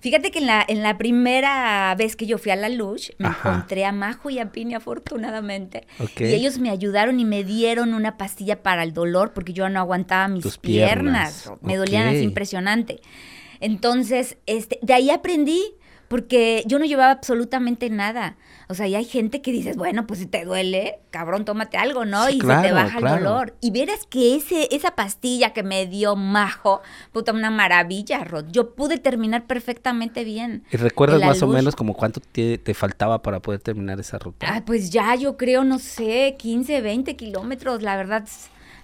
[0.00, 3.26] Fíjate que en la, en la primera vez que yo fui a la luz, me
[3.28, 3.48] Ajá.
[3.50, 5.86] encontré a Majo y a Pini, afortunadamente.
[5.98, 6.20] Ok.
[6.20, 9.80] Y ellos me ayudaron y me dieron una pastilla para el dolor porque yo no
[9.80, 11.44] aguantaba mis Tus piernas.
[11.44, 13.00] piernas, Me dolían así impresionante.
[13.60, 15.62] Entonces, este, de ahí aprendí.
[16.06, 18.36] Porque yo no llevaba absolutamente nada.
[18.68, 22.04] O sea, y hay gente que dices, bueno, pues si te duele, cabrón, tómate algo,
[22.04, 22.26] ¿no?
[22.26, 23.16] Sí, y se te baja claro.
[23.16, 23.54] el dolor.
[23.60, 28.46] Y verás que ese, esa pastilla que me dio Majo, puta, una maravilla, Rod.
[28.50, 30.64] Yo pude terminar perfectamente bien.
[30.70, 34.46] ¿Y recuerdas más o menos como cuánto te, te faltaba para poder terminar esa ruta?
[34.48, 38.24] Ah, pues ya yo creo, no sé, 15, 20 kilómetros, la verdad.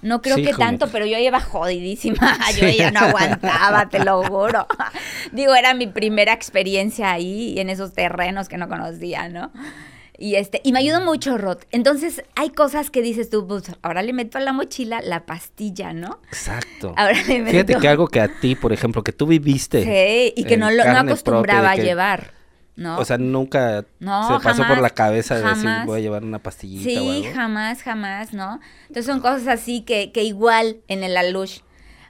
[0.02, 2.38] No creo Sí, que tanto, pero yo iba jodidísima.
[2.58, 4.66] Yo ya no aguantaba, te lo juro.
[5.32, 9.52] Digo, era mi primera experiencia ahí en esos terrenos que no conocía, ¿no?
[10.18, 11.58] Y este, y me ayudó mucho, Rod.
[11.70, 15.94] Entonces, hay cosas que dices tú, pues ahora le meto a la mochila la pastilla,
[15.94, 16.20] ¿no?
[16.28, 16.92] Exacto.
[16.96, 17.50] Ahora le meto.
[17.52, 19.82] Fíjate que algo que a ti, por ejemplo, que tú viviste.
[19.82, 22.32] Sí, y que no, lo, no acostumbraba a llevar,
[22.76, 22.98] ¿no?
[22.98, 26.38] O sea, nunca No, se pasó por la cabeza de decir voy a llevar una
[26.38, 27.34] pastillita o Sí, algo.
[27.34, 28.60] jamás, jamás, ¿no?
[28.82, 31.60] Entonces son cosas así que, que igual en el alush,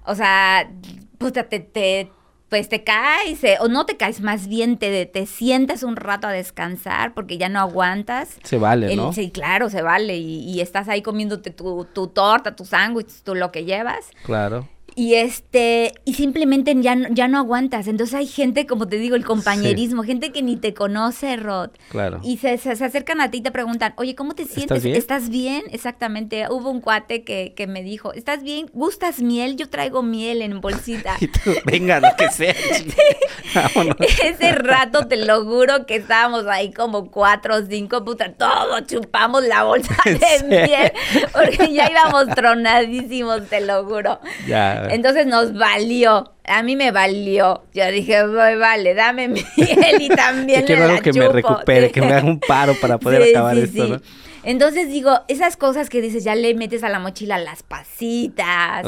[0.05, 0.71] o sea,
[1.19, 2.11] puta, te, te,
[2.49, 6.27] pues te caes, eh, o no te caes, más bien te, te sientas un rato
[6.27, 8.39] a descansar porque ya no aguantas.
[8.43, 9.13] Se vale, El- ¿no?
[9.13, 10.17] sí, claro, se vale.
[10.17, 14.11] Y, y estás ahí comiéndote tu, tu torta, tu sándwich, tú lo que llevas.
[14.25, 14.69] Claro.
[15.01, 17.87] Y este, y simplemente ya, no- ya no aguantas.
[17.89, 21.71] Entonces hay gente, como te digo, el compañerismo, gente que ni te conoce, Rod.
[21.89, 22.21] Claro.
[22.23, 24.85] Y se, se- se acercan a ti y te preguntan, oye, ¿cómo te sientes?
[24.85, 25.63] ¿Estás bien?
[25.71, 26.45] Exactamente.
[26.51, 28.67] Hubo un cuate que, que me dijo, ¿estás bien?
[28.75, 29.57] ¿Gustas miel?
[29.57, 31.17] Yo traigo miel en bolsita.
[31.21, 32.55] Y tú, venga, lo que sea.
[34.25, 39.45] Ese rato te lo juro que estábamos ahí como cuatro o cinco, puta, todos chupamos
[39.45, 40.19] la bolsa ¿En
[40.51, 40.93] de miel,
[41.33, 44.21] porque ya íbamos tronadísimos, te lo juro.
[44.47, 44.90] Ya.
[44.95, 47.63] Entonces nos valió, a mí me valió.
[47.75, 49.47] Yo dije, "Voy, vale, dame miel
[50.01, 51.33] y también algo la que me chupo".
[51.33, 53.91] recupere, que me haga un paro para poder Sí, acabar sí, esto, sí.
[53.93, 54.01] ¿no?
[54.43, 58.87] Entonces digo, esas cosas que dices, ya le metes a la mochila las pasitas,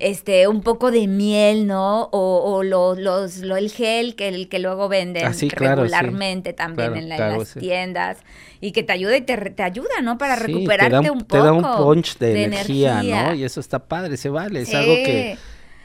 [0.00, 2.04] este, un poco de miel, ¿no?
[2.12, 5.82] O, o lo- los, lo- el gel que, el, que luego venden Ah, sí, claro,
[5.86, 5.92] sí.
[5.92, 7.60] regularmente también Claro, en, la- en las sí.
[7.60, 8.18] tiendas
[8.60, 10.18] y que te ayuda y te, te ayuda, ¿no?
[10.18, 11.44] Para recuperarte da un, un te poco.
[11.44, 13.22] da un punch de, energía, energía.
[13.28, 13.34] ¿no?
[13.34, 14.62] Y eso está padre, se vale.
[14.62, 15.38] Es algo que.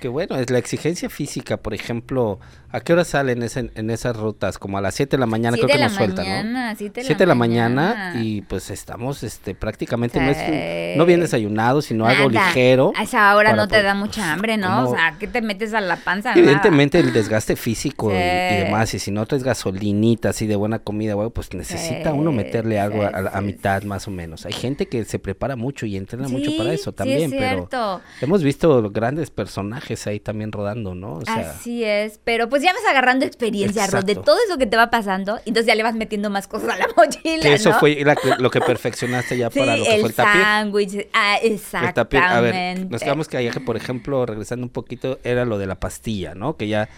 [0.04, 2.38] Que, bueno, es la exigencia física, por ejemplo,
[2.72, 4.58] ¿a qué hora salen ese- en esas rutas?
[4.58, 6.76] Como a las 7 de la mañana Siete creo que nos sueltan, mañana, ¿no?
[6.78, 10.98] siete de la 7 de la mañana, y pues estamos este prácticamente no, es, Sí.
[10.98, 12.48] no bien desayunados, sino algo Nada.
[12.50, 12.92] ligero.
[12.98, 14.90] A esa hora no te poder- da mucha hambre, ¿no?
[14.90, 16.34] O sea, ¿qué te metes a la panza?
[16.36, 18.56] Evidentemente el desgaste físico y- y, Sí.
[18.66, 22.34] demás, y si no traes gasolinita así de buena comida, güey, pues necesita Sí, uno
[22.34, 24.46] meterle algo a, a a sí, mitad más o menos.
[24.46, 27.40] Hay gente que se prepara mucho y entrena mucho para Sí, eso sí, también, es
[27.40, 31.16] pero hemos visto grandes personajes ahí también rodando, ¿no?
[31.16, 34.66] O sea, Así es, pero pues ya vas agarrando experiencia, Rod, de todo eso que
[34.66, 37.70] te va pasando, entonces ya le vas metiendo más cosas a la mochila, que eso
[37.72, 37.80] ¿no?
[37.80, 40.42] fue la lo que perfeccionaste ya sí, para lo que fue el el tapir.
[40.42, 41.94] sándwich, ah, El exactamente.
[41.94, 45.58] tapir, a ver, nos quedamos que allá que, por ejemplo, regresando un poquito, era lo
[45.58, 46.58] de la pastilla, ¿no?
[46.58, 46.90] Que ya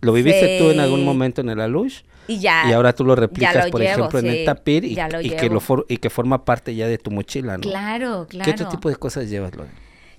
[0.00, 1.06] lo viviste tú en algún Sí.
[1.06, 2.64] momento en el Alush y ya.
[2.68, 4.96] y ahora tú lo replicas, lo por llevo, ejemplo, en sí, el tapir y,
[5.36, 7.62] que lo for- y que forma parte ya de tu mochila, ¿no?
[7.62, 8.44] Claro, claro.
[8.44, 9.70] ¿Qué otro tipo de cosas llevas, Lore?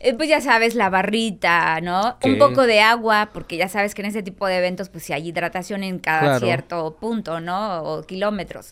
[0.06, 2.18] Eh, pues ya sabes, la barrita, ¿no?
[2.20, 2.32] ¿Qué?
[2.34, 5.14] Un poco de agua, porque ya sabes que en ese tipo de eventos, pues sí
[5.14, 6.46] hay hidratación en cada Claro.
[6.46, 7.82] cierto punto, ¿no?
[7.84, 8.72] O kilómetros.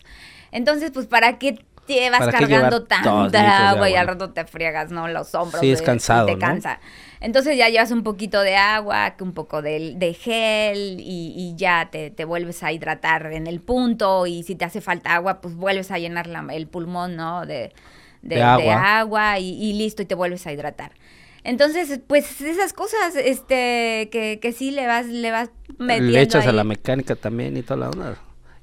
[0.50, 4.30] Entonces, pues para que llevas ¿Para qué cargando llevar dos tanta agua y al rato
[4.30, 5.08] te friegas, ¿no?
[5.08, 5.60] Los hombros.
[5.62, 6.38] Sí, es de- cansado, Te ¿no?
[6.38, 6.80] cansa.
[7.20, 11.88] Entonces ya llevas un poquito de agua, un poco de, de gel y, y ya
[11.90, 15.54] te, te vuelves a hidratar en el punto y si te hace falta agua, pues
[15.54, 17.46] vuelves a llenar la- el pulmón, ¿no?
[17.46, 17.72] De,
[18.20, 18.98] de- De de agua.
[18.98, 20.92] agua y, y listo y te vuelves a hidratar.
[21.44, 26.46] Entonces, pues esas cosas, este, que, que sí le vas, le vas metiendo Le echas
[26.46, 28.18] a la mecánica también y toda la onda.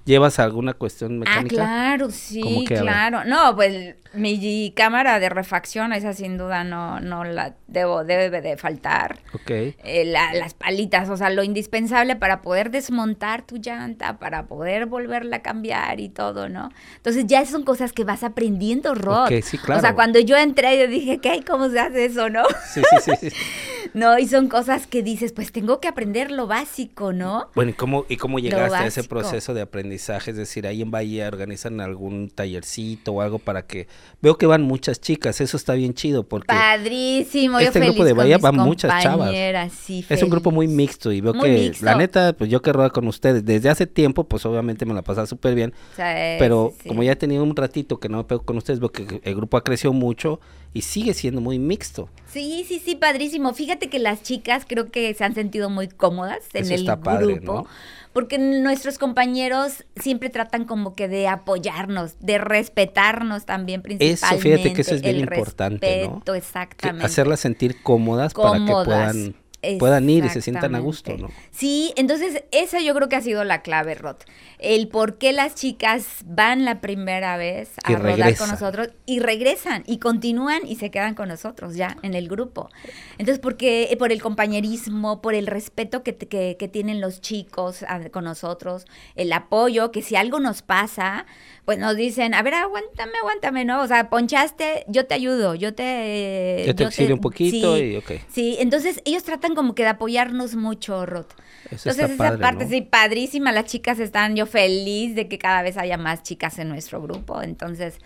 [0.10, 1.56] ¿Llevas alguna cuestión Ah, mecánica?
[1.56, 3.26] claro, ¿Cómo sí, que, claro.
[3.26, 8.58] No, pues mi cámara de refacción, esa sin duda no, no la debo, debe de
[8.58, 9.20] faltar.
[9.34, 9.52] Ok.
[9.52, 14.88] Eh, la- las palitas, o sea, lo indispensable para poder desmontar tu llanta, para poder
[14.88, 16.72] volverla a cambiar y todo, ¿no?
[16.96, 19.28] Entonces ya son cosas que vas aprendiendo, Rod.
[19.28, 19.96] Sí, O sea, claro.
[19.96, 21.44] cuando yo entré, yo dije, ¿qué?
[21.48, 22.46] ¿Cómo se hace eso, no?
[22.74, 23.36] Sí, sí, sí, sí.
[23.94, 27.50] No, y son cosas que dices, pues tengo que aprender lo básico, ¿no?
[27.56, 29.99] Bueno, ¿y cómo, ¿y cómo llegaste a ese proceso de aprendizaje?
[30.32, 33.88] Es decir, ahí en Bahía organizan algún tallercito o algo para que...
[34.22, 38.06] Veo que van muchas chicas, eso está bien chido porque Padrísimo, yo Este feliz grupo
[38.06, 39.32] de Bahía van muchas chavas.
[39.74, 41.86] sí, es un grupo muy mixto y veo Muy que mixto.
[41.86, 45.02] la neta, pues yo que rueda con ustedes desde hace tiempo, pues obviamente me la
[45.02, 45.74] pasaba súper bien.
[45.94, 46.90] O sea, es- Pero sí.
[46.90, 49.36] como ya he tenido un ratito que no me pego con ustedes, veo que el
[49.36, 50.40] grupo ha crecido mucho
[50.74, 52.10] y sigue siendo muy mixto.
[52.32, 53.54] Sí, sí, sí, padrísimo.
[53.54, 57.00] Fíjate que las chicas creo que se han sentido muy cómodas en Eso el está
[57.00, 57.54] padre, grupo.
[57.54, 57.68] ¿no?
[58.14, 64.42] Porque nuestros compañeros siempre tratan como que de apoyarnos, de respetarnos también principalmente.
[64.44, 66.10] fíjate que eso es bien el importante, ¿no?
[66.14, 67.06] respeto, Que exactamente.
[67.06, 69.36] hacerlas sentir cómodas, para que puedan,
[69.78, 71.30] puedan ir y se sientan a gusto, ¿no?
[71.52, 74.18] Sí, entonces esa yo creo que ha sido la clave, Rod.
[74.60, 79.20] El por qué las chicas van la primera vez a Y rodar con nosotros y
[79.20, 82.70] regresan y continúan y se quedan con nosotros ya en el grupo.
[83.18, 88.00] Entonces, porque eh, por el compañerismo, por el respeto que, que tienen los chicos ah,
[88.12, 91.26] con nosotros, el apoyo, que si algo nos pasa,
[91.70, 93.84] pues nos dicen, a ver, aguántame, aguántame, ¿no?
[93.84, 96.64] O sea, ponchaste, yo te ayudo, yo te...
[96.66, 98.12] Yo te auxilio un poquito sí, y ok.
[98.28, 101.28] Sí, entonces ellos tratan como que de apoyarnos mucho, Rod.
[101.70, 102.72] Eso Entonces está esa padre, parte ¿no?
[102.72, 106.70] sí, padrísima, las chicas están, yo feliz de que cada vez haya más chicas en
[106.70, 108.00] nuestro grupo, entonces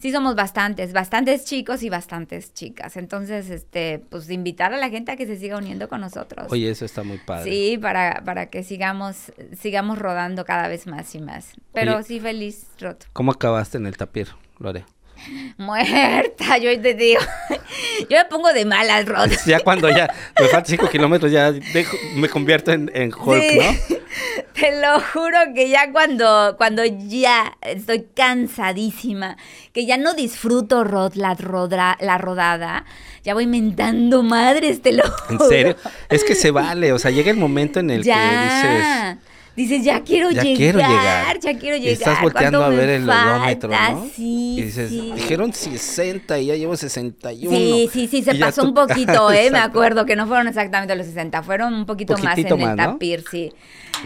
[0.00, 5.12] sí somos bastantes, bastantes chicos y bastantes chicas, entonces este, pues invitar a la gente
[5.12, 6.46] a que se siga uniendo con nosotros.
[6.50, 7.50] Oye, eso está muy padre.
[7.50, 11.52] Sí, para, para que sigamos, sigamos rodando cada vez más y más.
[11.72, 12.04] Pero Oye.
[12.04, 12.96] sí, feliz, Rod.
[13.12, 14.84] ¿Cómo acabaste en el tapir, Lore?
[15.58, 17.20] Muerta, yo te digo.
[18.10, 19.30] yo me pongo de malas, Rod.
[19.46, 23.58] Ya cuando ya me faltan cinco kilómetros, ya dejo- me convierto en, en Hulk, Sí.
[23.58, 23.99] ¿no?
[24.54, 29.36] Te lo juro que ya cuando, cuando ya estoy cansadísima,
[29.72, 32.84] que ya no disfruto Rod, la, rodra- la rodada,
[33.22, 35.48] ya voy mentando madres, te lo En juro.
[35.48, 35.76] serio.
[36.08, 39.16] Es que se vale, o sea, llega el momento en el que dices...
[39.56, 41.40] Dices, ya quiero Ya llegar, quiero llegar.
[41.40, 41.92] ya quiero llegar.
[41.92, 43.34] estás volteando ¿cuánto a ver el falta?
[43.36, 44.08] odómetro, ¿no?
[44.14, 45.12] Sí, y dices, sí.
[45.14, 47.54] dijeron 60 y ya llevo 61.
[47.56, 49.50] Sí, sí, sí, se pasó tú- un poquito, ¿eh?
[49.50, 53.24] Me acuerdo que no fueron exactamente los 60, fueron un poquito más en el tapir,
[53.30, 53.52] sí.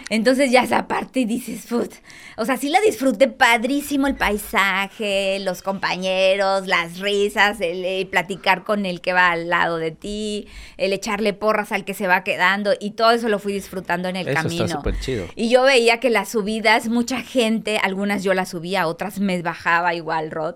[0.09, 1.93] Entonces ya esa parte y dices, "Put".
[2.37, 8.85] o sea, sí la disfruté padrísimo el paisaje, los compañeros, las risas, el, platicar con
[8.85, 12.73] el que va al lado de ti, el echarle porras al que se va quedando
[12.79, 14.65] y todo eso lo fui disfrutando en el Eso camino.
[14.65, 15.25] está súper chido.
[15.35, 19.93] Y yo veía que las subidas, mucha gente, algunas yo las subía, otras me bajaba
[19.93, 20.55] igual, Rod.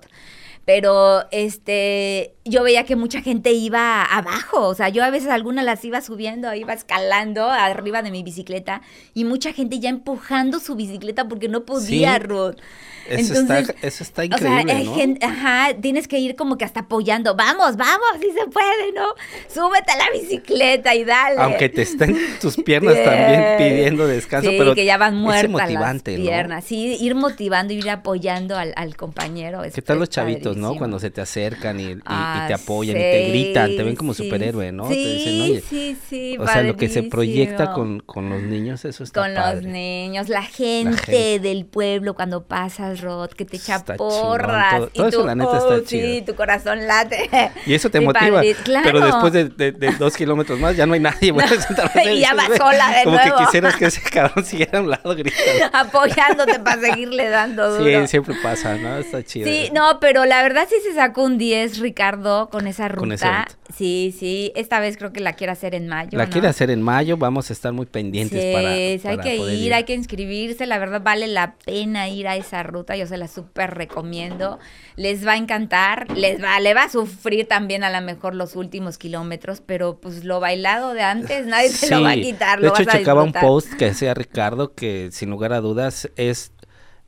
[0.66, 5.64] Pero este, yo veía que mucha gente iba abajo, o sea, yo a veces algunas
[5.66, 8.82] las iba subiendo, iba escalando arriba de mi bicicleta
[9.14, 12.20] y mucha gente ya empujando su bicicleta porque no podía, Sí.
[12.20, 12.56] Rod.
[13.08, 14.94] Eso, está, eso está increíble, o sea, hay ¿no?
[14.96, 17.36] gente, ajá, tienes que ir como que hasta apoyando.
[17.36, 19.08] Vamos, vamos, sí se puede, ¿no?
[19.52, 21.38] Súbete a la bicicleta y dale.
[21.42, 26.12] Aunque te estén tus piernas también pidiendo descanso, Sí, pero que ya van muertas motivante,
[26.12, 26.26] las ¿no?
[26.26, 26.66] piernas.
[26.66, 29.64] Sí, ir motivando, ir apoyando al, al compañero.
[29.74, 30.76] ¿Qué tal los chavitos, no?
[30.76, 32.00] Cuando se te acercan y, y-
[32.40, 34.88] y Ah, te apoyan y te sí, gritan, te ven como sí, superhéroe, ¿no?
[34.88, 38.42] Sí, te dicen, oye, sí, sí, o sea, lo que se proyecta con, con los
[38.42, 39.56] niños, eso está con padre.
[39.62, 41.40] los niños, la gente, gente.
[41.40, 44.76] del pueblo cuando pasas, Rod, que te echa porras.
[44.78, 46.08] todo- y todo eso, tú, la neta, está oh, chido.
[46.08, 47.30] Sí, tu corazón late.
[47.66, 49.00] Y eso te Sí, motiva, padre, pero claro.
[49.06, 51.34] después de, de- de dos kilómetros más ya no hay nadie.
[51.44, 51.60] hacer
[52.14, 53.38] Y ya vas sola de Como nuevo.
[53.38, 55.66] que quisieras que ese cabrón siguiera a un lado gritando.
[55.74, 58.02] Apoyándote para seguirle dando duro.
[58.02, 58.98] Sí, siempre pasa, ¿no?
[58.98, 59.48] Está chido.
[59.48, 63.46] Sí, no, pero la verdad sí se sacó un 10, Ricardo, con esa Con ruta.
[63.76, 66.18] sí, sí, esta vez creo que la quiere hacer en mayo.
[66.18, 66.32] La ¿no?
[66.32, 69.58] quiere hacer en mayo, vamos a estar muy pendientes Sí, para, sí, hay que poder
[69.58, 73.18] ir, hay que inscribirse, la verdad vale la pena ir a esa ruta, yo se
[73.18, 74.60] la súper recomiendo,
[74.96, 78.56] les va a encantar, les va, le va a sufrir también a lo mejor los
[78.56, 82.60] últimos kilómetros, pero pues lo bailado de antes nadie te lo va a Sí, quitar,
[82.60, 85.62] De lo hecho, vas a checaba un post que hacía Ricardo que sin lugar a
[85.62, 86.52] dudas es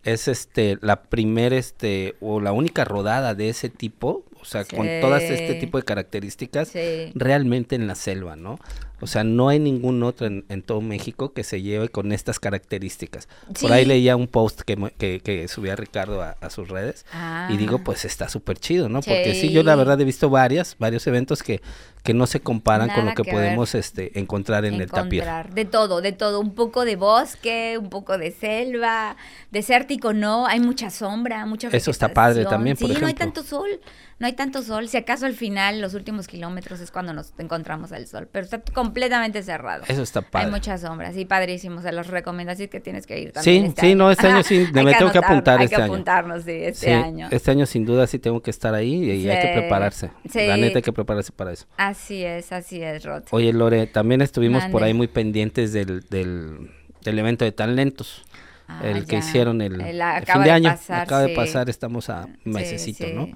[0.03, 4.87] es este la primera este o la única rodada de ese tipo o sea, con
[5.01, 6.73] todas este tipo de características,
[7.13, 8.59] realmente en la selva, ¿no?
[9.01, 13.27] O sea, no hay ningún otro en, todo México que se lleve con estas características.
[13.59, 17.05] Por ahí leía un post que, que, subía Ricardo a, sus redes
[17.49, 17.83] y digo, ah.
[17.83, 19.01] pues está súper chido, ¿no?
[19.01, 21.61] Porque sí, yo la verdad he visto varias, varios eventos que,
[22.03, 25.53] que no se comparan con lo que, podemos este, encontrar en el tapier.
[25.53, 29.15] De todo, de todo, un poco de bosque, un poco de selva,
[29.51, 33.01] desértico no, hay mucha sombra, mucha Eso está padre también, por sí, ejemplo.
[33.01, 33.79] no hay tanto sol
[34.21, 34.87] no hay tanto sol.
[34.87, 38.61] Si acaso al final, los últimos kilómetros es cuando nos encontramos al sol, pero está
[38.61, 39.83] completamente cerrado.
[39.87, 40.45] Eso está padre.
[40.45, 41.81] Hay muchas sombras, sí, padrísimo.
[41.81, 43.63] Se los recomiendo, así que tienes que ir también.
[43.63, 45.93] Sí, este sí, no, este año sí, me tengo que apuntar hay este que año.
[45.93, 47.29] apuntarnos, sí, este año.
[47.31, 50.11] Este año sin duda sí tengo que estar ahí y, hay que prepararse.
[50.29, 50.45] Sí.
[50.45, 51.65] La neta hay que prepararse para eso.
[51.77, 53.23] Así es, así es, Rod.
[53.31, 56.71] Oye, Lore, también estuvimos por ahí muy pendientes del, del,
[57.03, 58.23] del evento de talentos.
[58.67, 60.73] Ah, el que hicieron el, fin de, año.
[60.87, 63.27] acaba de pasar, estamos a mesecito, ¿no?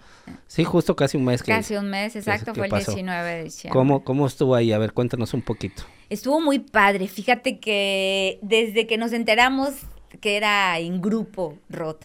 [0.47, 1.43] Sí, justo casi un mes.
[1.43, 3.77] Que, casi un mes, exacto, fue el 19 de diciembre.
[3.77, 4.71] ¿Cómo, ¿Cómo estuvo ahí?
[4.71, 5.83] A ver, cuéntanos un poquito.
[6.09, 7.07] Estuvo muy padre.
[7.09, 9.73] Fíjate que desde que nos enteramos
[10.21, 11.97] que era en grupo, Rod,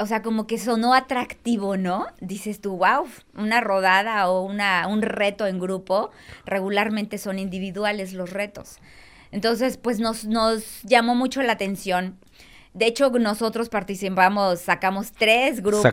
[0.00, 2.06] o sea, como que sonó atractivo, ¿no?
[2.20, 6.10] Dices tú, wow, una rodada o una, un reto en grupo,
[6.46, 8.78] regularmente son individuales los retos.
[9.30, 12.18] Entonces, pues nos, nos llamó mucho la atención
[12.72, 15.92] de hecho, nosotros participamos, sacamos tres grupos,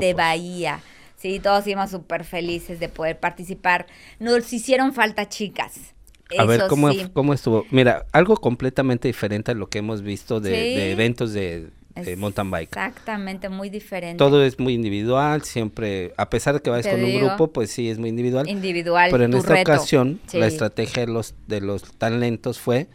[0.00, 0.80] de, Bahía.
[1.16, 3.86] Sí, todos íbamos súper felices de poder participar.
[4.18, 5.94] Nos hicieron falta chicas.
[6.38, 7.66] A ver, ¿cómo, ¿cómo estuvo?
[7.70, 11.68] Mira, algo completamente diferente a lo que hemos visto de, eventos de,
[12.16, 12.68] mountain bike.
[12.68, 14.18] Exactamente, muy diferente.
[14.18, 17.90] Todo es muy individual, siempre, a pesar de que vayas con un grupo, pues sí,
[17.90, 18.48] es muy individual.
[18.48, 19.10] Individual.
[19.10, 22.88] Pero en esta ocasión, la estrategia de los, de los talentos fue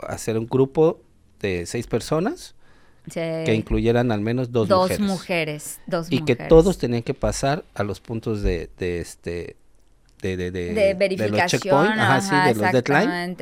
[0.00, 1.00] hacer un grupo
[1.40, 2.54] de seis personas
[3.12, 5.80] que incluyeran al menos dos, dos mujeres.
[5.86, 9.56] Dos y que todos tenían que pasar a los puntos de, de este
[10.20, 13.36] de, de, de, verificación, de los ajá, sí, de los deadline,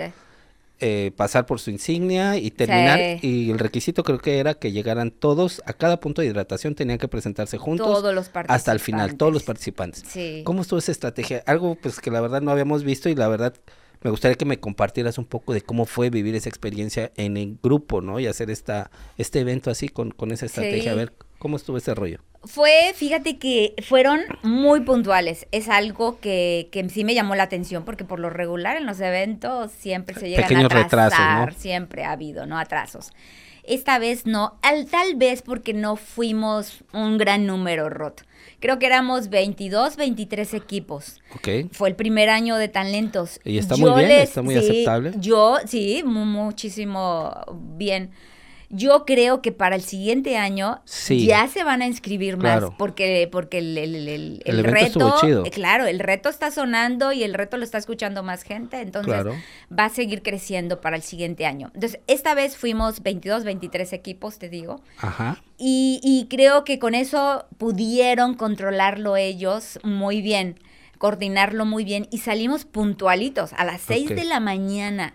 [0.78, 3.18] eh, pasar por su insignia y terminar.
[3.22, 6.98] Y el requisito creo que era que llegaran todos, a cada punto de hidratación tenían
[6.98, 7.86] que presentarse juntos.
[7.86, 10.04] Todos los Hasta el final, todos los participantes.
[10.44, 11.42] ¿Cómo estuvo esa estrategia?
[11.46, 13.54] Algo pues que la verdad no habíamos visto y la verdad
[14.02, 17.58] me gustaría que me compartieras un poco de cómo fue vivir esa experiencia en el
[17.62, 18.20] grupo, ¿no?
[18.20, 20.92] Y hacer esta, este evento así con, con esa estrategia.
[20.92, 22.20] A ver, ¿cómo estuvo ese rollo?
[22.46, 25.46] Fue, fíjate que fueron muy puntuales.
[25.52, 29.00] Es algo que, que sí me llamó la atención porque por lo regular en los
[29.00, 31.10] eventos siempre se llegan a atrasar.
[31.10, 31.60] Retrasos, ¿no?
[31.60, 32.58] Siempre ha habido, ¿no?
[32.58, 33.12] Atrasos.
[33.64, 38.24] Esta vez no, al, tal vez porque no fuimos un gran número, Rot.
[38.60, 41.20] Creo que éramos 22, 23 equipos.
[41.34, 41.72] Ok.
[41.72, 43.40] Fue el primer año de talentos.
[43.44, 45.12] Y está muy bien, está muy aceptable.
[45.18, 47.34] Yo, sí, muchísimo
[47.76, 48.12] bien.
[48.68, 53.58] Yo creo que para el siguiente año ya se van a inscribir más porque porque
[53.58, 57.78] el, el, el, reto, eh, claro, el reto está sonando y el reto lo está
[57.78, 59.24] escuchando más gente, entonces
[59.72, 61.70] va a seguir creciendo para el siguiente año.
[61.74, 64.80] Entonces, esta vez fuimos 22, 23 equipos, te digo.
[64.98, 65.42] Ajá.
[65.58, 70.58] Y, y creo que con eso pudieron controlarlo ellos muy bien,
[70.98, 75.14] coordinarlo muy bien y salimos puntualitos a las 6 de la mañana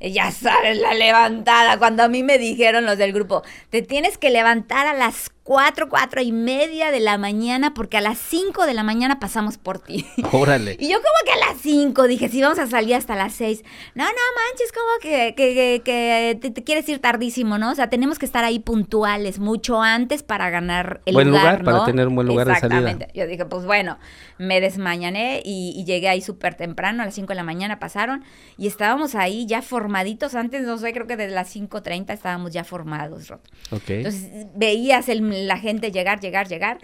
[0.00, 1.78] ya sabes, la levantada.
[1.78, 5.90] Cuando a mí me dijeron los del grupo, te tienes que levantar a las cuatro,
[5.90, 9.78] cuatro y media de la mañana porque a las cinco de la mañana pasamos por
[9.78, 10.06] ti.
[10.32, 10.76] Órale.
[10.80, 13.62] y yo como que a las cinco dije, si vamos a salir hasta las seis.
[13.94, 17.70] No, no manches, como que, que, que, te, quieres ir tardísimo, ¿no?
[17.70, 21.64] O sea, tenemos que estar ahí puntuales mucho antes para ganar el buen lugar, lugar
[21.64, 22.78] para tener un buen lugar de salida.
[22.78, 23.18] Exactamente.
[23.18, 23.98] Yo dije, pues bueno,
[24.38, 28.24] me desmañané y, llegué ahí súper temprano, a las cinco de la mañana pasaron
[28.56, 32.64] y estábamos ahí ya formaditos antes, no sé, creo que desde las 5.30 estábamos ya
[32.64, 33.40] formados, Rod.
[33.70, 33.90] Ok.
[33.90, 36.78] Entonces veías el la gente llegar, llegar, llegar.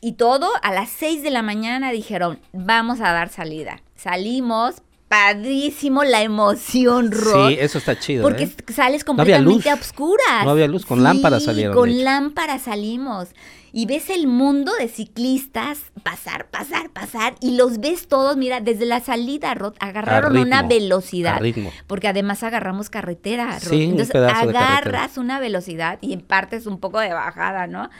[0.00, 3.82] Y todo a las 6 de la mañana dijeron, vamos a dar salida.
[3.96, 7.48] Salimos, padrísimo la emoción, Rod.
[7.48, 8.22] Sí, eso está chido.
[8.22, 8.72] Porque ¿eh?
[8.72, 10.44] sales completamente a obscuras.
[10.44, 11.74] No había luz, con lámparas salieron.
[11.74, 13.28] Con lámparas salimos
[13.76, 18.86] y ves el mundo de ciclistas pasar, pasar, pasar y los ves todos, mira, desde
[18.86, 21.40] la salida, Rod, agarraron una velocidad.
[21.88, 23.72] Porque además agarramos carretera, Rod.
[23.72, 27.90] Entonces agarras una velocidad y en parte un poco de bajada, ¿no?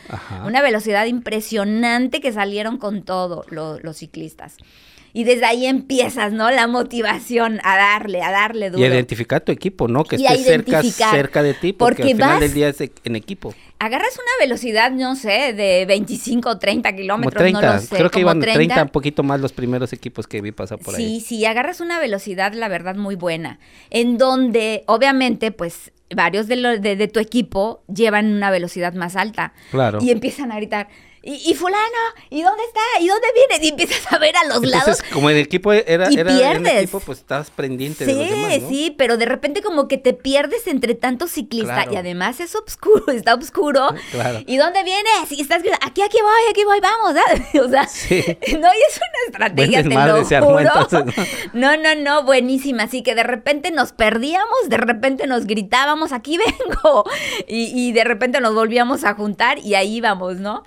[0.46, 4.56] Una velocidad impresionante que salieron con todo los ciclistas.
[5.16, 6.50] Y desde ahí empiezas, ¿no?
[6.50, 8.82] La motivación a darle, a darle duro.
[8.82, 10.02] Y identificar tu equipo, ¿no?
[10.04, 13.54] Que esté cerca, cerca de ti, porque, al final del día es en equipo.
[13.78, 17.94] Agarras una velocidad, no sé, de 25 o 30 kilómetros, no lo sé.
[17.96, 18.82] Creo que iban 30.
[18.82, 21.20] un poquito más los primeros equipos que vi pasar por ahí.
[21.20, 23.60] Sí, sí, agarras una velocidad, la verdad, muy buena.
[23.90, 29.14] En donde, obviamente, pues varios de, lo- de, de tu equipo llevan una velocidad más
[29.16, 29.52] alta.
[29.70, 29.98] Claro.
[30.02, 30.88] Y empiezan a gritar,
[31.24, 31.82] ¿y, y fulano?
[32.30, 32.80] ¿Y dónde está?
[33.00, 33.64] ¿Y dónde viene?
[33.64, 34.88] Y empiezas a ver a los lados.
[34.88, 36.82] Entonces, como el equipo era, y era en pierdes.
[36.82, 38.68] equipo, pues estabas pendiente Sí, de los demás, ¿no?
[38.68, 41.92] sí, pero de repente como que te pierdes entre tanto ciclista Claro.
[41.92, 43.88] y además es oscuro, está oscuro.
[44.10, 44.40] Claro.
[44.46, 45.30] ¿Y dónde vienes?
[45.30, 47.14] Y estás aquí, aquí voy, aquí voy, vamos.
[47.14, 47.42] ¿sabes?
[47.64, 48.16] O sea, Sí.
[48.52, 50.60] no, y es una estrategia, Buen te lo se armó, juro.
[50.60, 52.84] entonces, No, no, no, buenísima.
[52.84, 57.04] Así que de repente nos perdíamos, de repente nos gritábamos, aquí vengo.
[57.46, 60.64] Y, y de repente nos volvíamos a juntar y ahí íbamos, ¿no?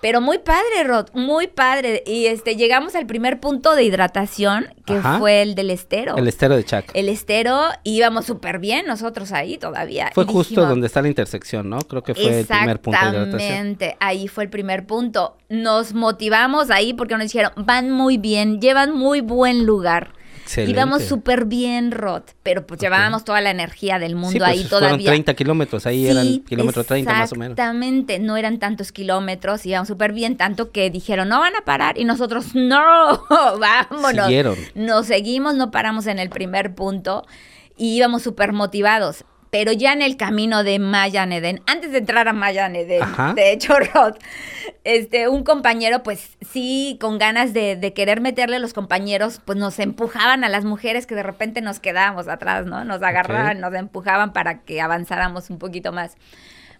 [0.00, 2.02] Pero muy padre, Rod, muy padre.
[2.06, 5.18] Y este llegamos al primer punto de hidratación, que Ajá.
[5.18, 6.16] fue el del estero.
[6.16, 6.90] El estero de Chac.
[6.94, 10.10] El estero, íbamos súper bien nosotros ahí todavía.
[10.14, 11.78] Fue Y justo dijimos, donde está la intersección, ¿no?
[11.78, 13.40] Creo que fue el primer punto de hidratación.
[13.40, 15.36] Exactamente, ahí fue el primer punto.
[15.48, 20.14] Nos motivamos ahí porque nos dijeron, van muy bien, llevan muy buen lugar.
[20.50, 20.72] Excelente.
[20.72, 24.64] Íbamos súper bien, Rod, pero pues llevábamos toda la energía del mundo Sí, pues ahí
[24.64, 25.06] fueron todavía.
[25.06, 27.52] 30 kilómetros, ahí eran kilómetro 30 más o menos.
[27.52, 31.98] Exactamente, no eran tantos kilómetros, íbamos súper bien, tanto que dijeron, no van a parar,
[31.98, 34.26] y nosotros, no, vámonos.
[34.26, 34.56] Siguieron.
[34.74, 37.24] Nos seguimos, no paramos en el primer punto,
[37.76, 39.24] y íbamos súper motivados.
[39.50, 43.34] Pero ya en el camino de Mayan Eden, antes de entrar a Mayan Eden, Ajá.
[43.34, 44.14] de hecho, Rod,
[44.84, 49.58] este, un compañero, pues sí, con ganas de, de querer meterle a los compañeros, pues
[49.58, 52.84] nos empujaban a las mujeres que de repente nos quedábamos atrás, ¿no?
[52.84, 56.16] Nos agarraban, nos empujaban para que avanzáramos un poquito más.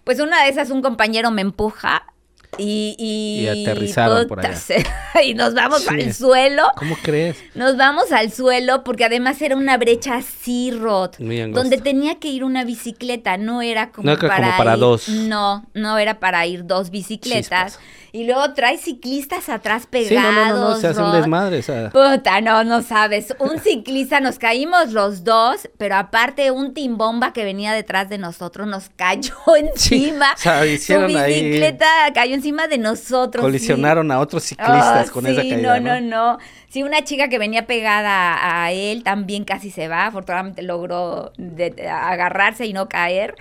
[0.03, 2.10] Pues una de esas, un compañero me empuja
[2.57, 2.95] y...
[2.99, 4.55] Y, Y aterrizaron por allá.
[5.23, 5.87] y nos vamos Sí.
[5.89, 6.63] al suelo.
[6.75, 7.37] ¿Cómo crees?
[7.55, 12.43] Nos vamos al suelo porque además era una brecha así, Rod, donde tenía que ir
[12.43, 15.09] una bicicleta, no era como, No era para, como para ir- dos.
[15.09, 17.73] No, no era para ir dos bicicletas.
[17.73, 17.79] Chispas.
[18.13, 20.09] Y luego trae ciclistas atrás pegados.
[20.09, 21.15] Sí, no, no, no, no, se hace un Rod.
[21.15, 23.33] desmadre, o sea, Puta, no, no sabes.
[23.39, 28.67] Un ciclista, nos caímos los dos, pero aparte un timbomba que venía detrás de nosotros
[28.67, 29.33] nos cayó
[29.75, 30.33] Sí, encima.
[30.33, 33.41] o sea, hicieron Su ahí- bicicleta cayó encima de nosotros.
[33.43, 33.47] sí.
[33.47, 36.37] colisionaron a otros ciclistas Ah, con sí, esa caída, no, no, no.
[36.67, 40.07] Sí, una chica que venía pegada a él también casi se va.
[40.07, 43.35] Afortunadamente logró de- de agarrarse y no caer.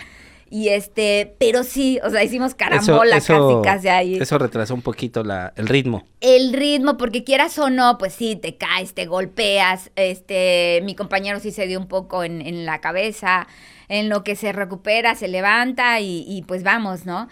[0.53, 3.33] Y este, pero sí, o sea, hicimos carambola casi,
[3.63, 4.15] casi ahí.
[4.17, 6.05] Eso retrasó un poquito la, el ritmo.
[6.21, 9.93] El ritmo, porque quieras o no, pues sí, te caes, te golpeas.
[9.95, 13.47] Este, mi compañero sí se dio un poco en, en la cabeza.
[13.89, 17.29] En lo que se recupera, se levanta y, y pues vamos, ¿no?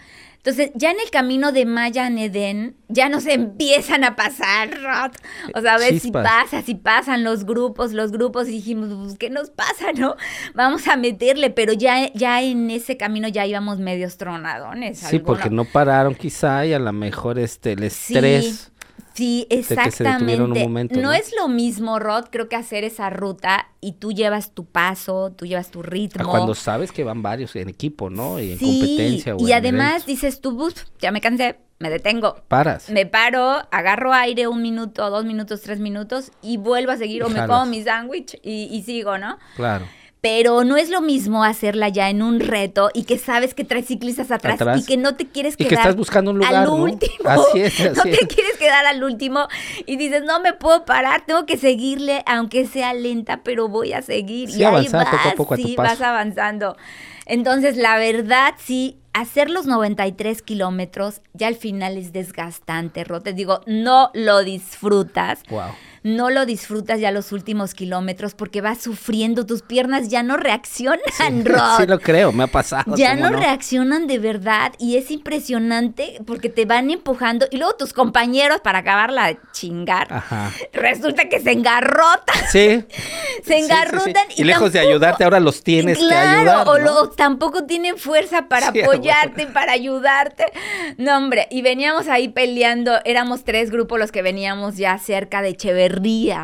[0.49, 5.11] Entonces, ya en el camino de Maya Eden, ya nos empiezan a pasar, Rod.
[5.53, 9.17] O sea, a ver si pasa, si pasan los grupos, los grupos, y dijimos, pues,
[9.19, 10.15] ¿qué nos pasa, no?
[10.55, 14.97] Vamos a meterle, pero ya, ya en ese camino ya íbamos medios tronadones.
[14.97, 18.45] Sí, porque no pararon quizá y a lo mejor este el estrés.
[18.45, 18.71] Sí,
[19.15, 20.03] se exactamente.
[20.03, 21.13] detuvieron un momento, no, ¿no?
[21.13, 25.45] es lo mismo, Rod, creo que hacer esa ruta y tú llevas tu paso, tú
[25.45, 26.29] llevas tu a ritmo.
[26.29, 28.39] cuando sabes que van varios en equipo, ¿no?
[28.39, 29.35] Y en sí, competencia.
[29.35, 30.05] o y en además eventos.
[30.07, 32.35] dices tú, "Buf, ya me cansé, me detengo.
[32.47, 32.89] Paras.
[32.89, 37.25] Me paro, agarro aire un minuto, dos minutos, tres minutos y vuelvo a seguir Y
[37.25, 39.37] o me como mi sándwich y, y sigo, ¿no?
[39.55, 39.85] Claro.
[40.21, 43.85] Pero no es lo mismo hacerla ya en un reto y que sabes que traes
[43.85, 44.81] ciclistas atrás, Atrás.
[44.81, 46.75] y que no te quieres Y quedar que estás buscando un lugar, al ¿no?
[46.75, 47.29] último.
[47.29, 48.27] Así es, no te es.
[48.27, 49.47] quieres quedar al último
[49.85, 54.01] y dices, no me puedo parar, tengo que seguirle, aunque sea lenta, pero voy a
[54.01, 54.51] seguir.
[54.51, 55.89] Sí, y ahí vas, poco a poco a tu sí, paso.
[55.89, 56.75] vas avanzando.
[57.25, 63.21] Entonces, la verdad, sí, hacer los 93 kilómetros ya al final es desgastante, Ro.
[63.21, 65.69] Te digo, no lo disfrutas Wow.
[66.03, 70.99] No lo disfrutas ya los últimos kilómetros porque vas sufriendo, tus piernas ya no reaccionan,
[71.45, 71.77] Rod.
[71.77, 72.95] Sí lo creo, me ha pasado.
[72.95, 77.73] ya ¿cómo no, reaccionan de verdad y es impresionante porque te van empujando y luego
[77.75, 80.51] tus compañeros para acabarla de chingar, Ajá.
[80.73, 82.49] resulta que se engarrotan, Sí.
[82.49, 83.53] se sí, sí, sí.
[83.53, 86.67] engarrotan Y, lejos de ayudarte, ahora los tienes que claro, ayudar.
[86.67, 86.83] o ¿no?
[86.85, 90.45] lo- tampoco tienen fuerza para Sí, apoyarte, para ayudarte.
[90.97, 95.49] No, hombre, y veníamos ahí peleando, éramos tres grupos los que veníamos ya cerca de
[95.49, 95.88] Echeverría.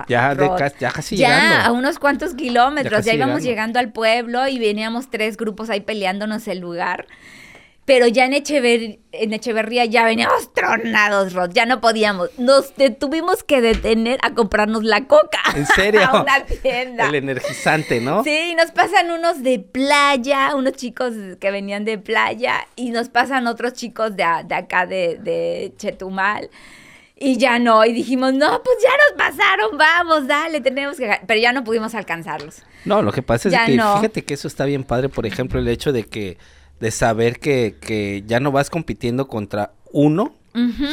[0.07, 1.65] Ya, de ya casi Ya, llegando.
[1.67, 3.49] a unos cuantos kilómetros, Ya ya, íbamos llegando.
[3.49, 7.07] llegando al pueblo y veníamos tres grupos ahí peleándonos el lugar.
[7.87, 12.31] Pero ya en, Echever- en Echeverría ya veníamos tronados, Rod, ya no podíamos.
[12.39, 15.37] Nos tuvimos que detener a comprarnos la coca.
[15.55, 16.01] ¿En serio?
[16.11, 17.07] a una tienda.
[17.07, 18.23] El energizante, ¿no?
[18.23, 23.45] Sí, nos pasan unos de playa, unos chicos que venían de playa, y nos pasan
[23.45, 26.49] otros chicos de, de acá de, de Chetumal.
[27.17, 31.07] Y ya no, y dijimos, no, pues ya nos pasaron, vamos, dale, tenemos que...
[31.07, 31.21] ga-".
[31.25, 32.63] Pero ya no pudimos alcanzarlos.
[32.83, 33.95] No, lo que pasa es Ya que no.
[33.97, 36.37] fíjate que eso está bien padre, por ejemplo, el hecho de que
[36.79, 40.35] de saber que, que ya no vas compitiendo contra uno,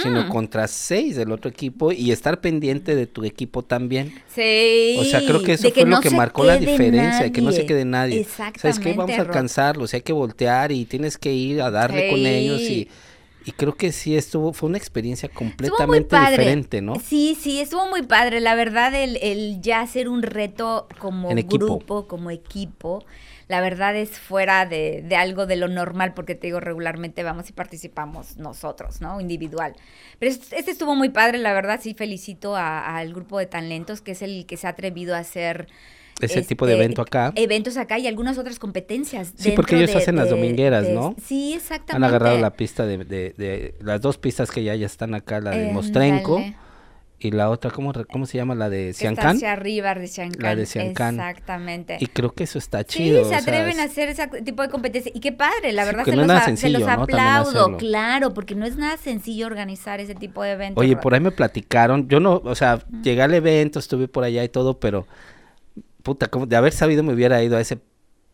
[0.02, 4.12] sino contra seis del otro equipo y estar pendiente de tu equipo también.
[4.34, 4.96] Sí.
[4.98, 7.84] O sea, creo que eso fue lo que marcó la diferencia, que no se quede
[7.84, 8.20] nadie.
[8.20, 8.60] Exactamente.
[8.60, 8.92] ¿Sabes qué?
[8.94, 12.88] Vamos a alcanzarlos, hay que voltear y tienes que ir a darle con ellos y
[13.44, 16.96] y creo que sí estuvo, fue una experiencia completamente diferente, ¿no?
[16.98, 18.40] Sí, sí, estuvo muy padre.
[18.40, 23.04] La verdad, el, el ya hacer un reto como grupo, como equipo,
[23.48, 27.50] la verdad es fuera de, de, algo de lo normal, porque te digo, regularmente vamos
[27.50, 29.20] y participamos nosotros, ¿no?
[29.20, 29.74] Individual.
[30.18, 34.22] Pero este, estuvo muy padre, la verdad, sí felicito al grupo de talentos, que es
[34.22, 35.68] el que se ha atrevido a hacer
[36.20, 37.32] ese tipo de este, evento acá.
[37.36, 39.32] Eventos acá y algunas otras competencias.
[39.36, 41.14] Sí, porque ellos hacen las domingueras, ¿no?
[41.24, 41.96] Sí, exactamente.
[41.96, 45.50] Han agarrado la pista de, de, las dos pistas que ya, ya están acá, la
[45.50, 46.42] de Mostrenco
[47.24, 48.54] y la otra, ¿cómo, cómo se llama?
[48.54, 49.36] La de Ciancán.
[49.36, 50.42] hacia arriba de Ciancán.
[50.42, 51.14] La de Ciancán.
[51.14, 51.96] Exactamente.
[52.00, 53.22] Y creo que eso está chido.
[53.22, 55.12] Sí, se atreven a hacer ese tipo de competencia.
[55.14, 58.96] Y qué padre, la verdad se, los, se, los, aplaudo, claro, porque no es nada
[58.96, 60.82] sencillo organizar ese tipo de eventos.
[60.82, 64.42] Oye, por ahí me platicaron, yo no, o sea, llegué al evento, estuve por allá
[64.42, 65.06] y todo, pero
[66.02, 67.78] puta, como de haber sabido me hubiera ido a ese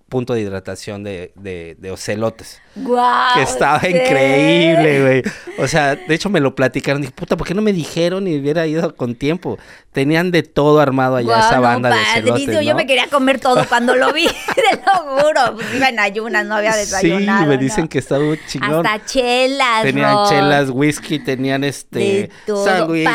[0.08, 2.60] punto de hidratación de, de, de ocelotes.
[2.74, 3.34] ¡Guau!
[3.34, 5.22] que estaba increíble, güey.
[5.58, 7.02] O sea, de hecho me lo platicaron.
[7.02, 9.58] Dije, puta, ¿por qué no me dijeron y hubiera ido con tiempo?
[9.92, 12.62] Tenían de todo armado allá esa banda de ocelotes, ¿no?
[12.62, 15.54] Yo me quería comer todo cuando lo vi, te lo juro.
[15.54, 17.42] Pues iba en ayunas, no había desayunado.
[17.42, 18.86] Sí, me dicen que estaba chingón.
[18.86, 22.30] Hasta chelas, Tenían chelas, whisky, tenían este...
[22.46, 23.08] Sándwich,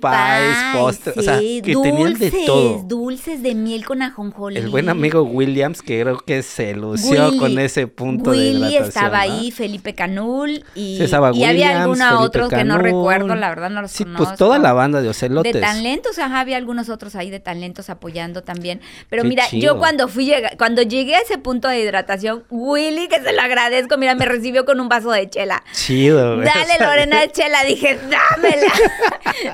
[0.00, 1.16] pies, postres.
[1.16, 2.82] o sea, que tenían de todo.
[2.84, 4.58] dulces de miel con ajonjolí.
[4.58, 9.20] El buen amigo Williams, que creo que se lució con ese punto de hidratación estaba
[9.20, 11.02] ahí, Felipe Canul y,
[11.34, 14.72] y había algunos otros que no recuerdo, la verdad no los sí, pues toda la
[14.72, 15.52] banda de Ocelotes.
[15.52, 18.80] De talentos, ajá, había algunos otros ahí de talentos apoyando también.
[19.08, 23.32] Pero mira, yo cuando fui, cuando llegué a ese punto de hidratación, Willy, que se
[23.32, 25.62] lo agradezco, mira, me recibió con un vaso de chela.
[25.72, 26.46] Chido, güey.
[26.46, 28.72] Dale, Lorena, de chela, dije, dámela.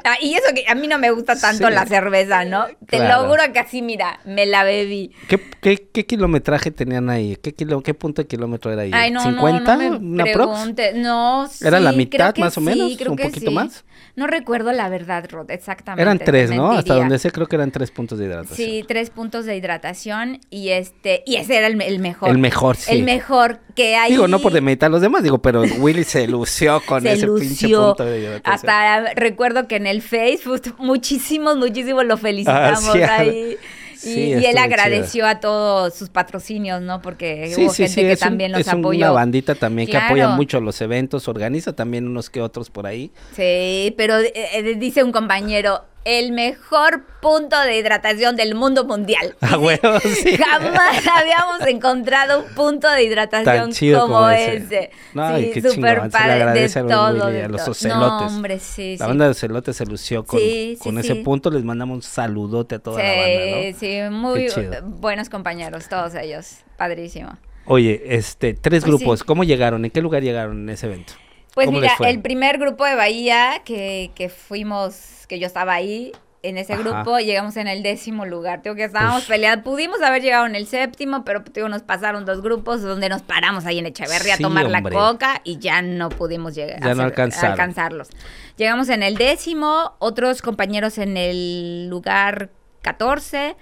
[0.04, 2.66] Ah, y eso que a mí no me gusta tanto la cerveza, ¿no?
[2.88, 5.12] Te lo juro que así, mira, me la bebí.
[5.28, 6.04] ¿Qué, qué, qué
[6.38, 7.36] kilometraje tenían ahí?
[7.36, 8.90] ¿Qué, kilo, ¿Qué punto de kilómetro era ahí?
[8.92, 10.92] Ay, no, 50, no, no me pregunte.
[10.94, 12.98] No, sí, ¿Era la mitad más o menos?
[13.06, 13.84] ¿Un poquito más?
[14.16, 16.02] No recuerdo la verdad, Rod, exactamente.
[16.02, 16.72] Eran tres, ¿no?
[16.72, 18.56] Hasta donde sé creo que eran tres puntos de hidratación.
[18.56, 22.28] Sí, tres puntos de hidratación y este y ese era el, mejor.
[22.28, 22.92] El mejor, sí.
[22.92, 24.12] El mejor que hay.
[24.12, 27.68] Digo, no por demeritar a los demás, digo, pero Willy se lució con ese pinche
[27.68, 28.54] punto de hidratación.
[28.54, 33.56] Hasta recuerdo que en el Facebook muchísimos, muchísimos lo felicitamos ah, ahí.
[34.04, 37.02] Y, él agradeció a todos sus patrocinios, ¿no?
[37.02, 39.04] Porque hubo gente que también los apoyó.
[39.04, 42.86] Es una bandita también que apoya mucho los eventos, organiza también unos que otros por
[42.86, 43.10] ahí.
[43.34, 49.36] Sí, pero eh, eh, dice un compañero, el mejor punto de hidratación del mundo mundial.
[49.42, 50.38] A huevo, sí.
[50.38, 54.90] Jamás habíamos encontrado un punto de hidratación como, ese.
[55.12, 57.24] No, sí, qué súper padre de todo.
[57.26, 57.88] a los ocelotes.
[57.88, 60.40] No, hombre, sí, La banda de ocelotes se lució con,
[60.78, 61.50] con ese punto.
[61.50, 63.78] Les mandamos un saludote a toda la banda, ¿no?
[63.78, 64.48] Sí, muy
[64.84, 66.60] buenos compañeros, todos ellos.
[66.78, 67.36] Padrísimo.
[67.66, 69.84] Oye, este, tres pues grupos, ¿cómo llegaron?
[69.84, 71.12] ¿En qué lugar llegaron en ese evento?
[71.54, 76.12] Pues mira, el primer grupo de Bahía que, que fuimos que yo estaba ahí
[76.42, 78.62] en ese grupo, llegamos en el décimo lugar.
[78.62, 79.64] Tengo que estábamos peleando.
[79.64, 83.66] Pudimos haber llegado en el séptimo, pero digo, nos pasaron dos grupos donde nos paramos
[83.66, 88.08] ahí en Echeverría a tomar la coca y ya no pudimos llegar ya no alcanzarlos.
[88.56, 92.50] Llegamos en el décimo, otros compañeros en el lugar
[92.82, 93.56] 14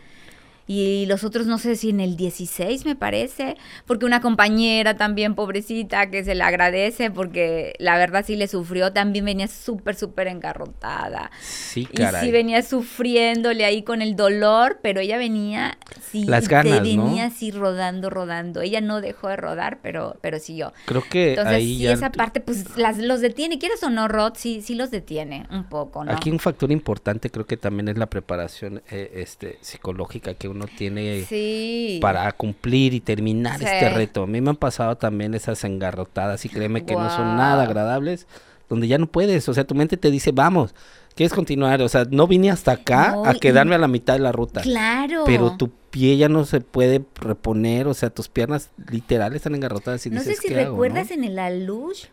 [0.67, 3.57] y los otros no sé si en el 16 me parece,
[3.87, 8.93] porque una compañera también pobrecita que se le agradece porque la verdad sí le sufrió,
[8.93, 11.31] también venía súper, súper engarrotada.
[11.41, 12.23] Sí, caray.
[12.23, 15.79] Y sí venía sufriéndole ahí con el dolor, pero ella venía,
[16.11, 18.61] sí, Las ganas, venía así rodando, rodando.
[18.61, 20.73] Ella no dejó de rodar, pero, pero siguió.
[20.87, 24.33] Creo que Entonces, ahí sí, esa parte, pues las, los detiene, quieres o no, Rod,
[24.37, 26.13] sí, sí los detiene un poco, ¿no?
[26.13, 30.56] Aquí un factor importante creo que también es la preparación eh, este, psicológica que uno
[30.67, 34.23] tiene para cumplir y terminar este reto.
[34.23, 38.27] A mí me han pasado también esas engarrotadas y créeme que no son nada agradables,
[38.69, 40.75] donde ya no puedes, o sea, tu mente te dice, vamos,
[41.15, 44.33] quieres continuar, o sea, no vine hasta acá a quedarme a la mitad de la
[44.33, 44.63] ruta.
[44.63, 45.25] Claro.
[45.27, 50.05] Pero tu pie ya no se puede reponer, o sea, tus piernas literales están engarrotadas
[50.07, 52.07] y no sé si recuerdas en el alush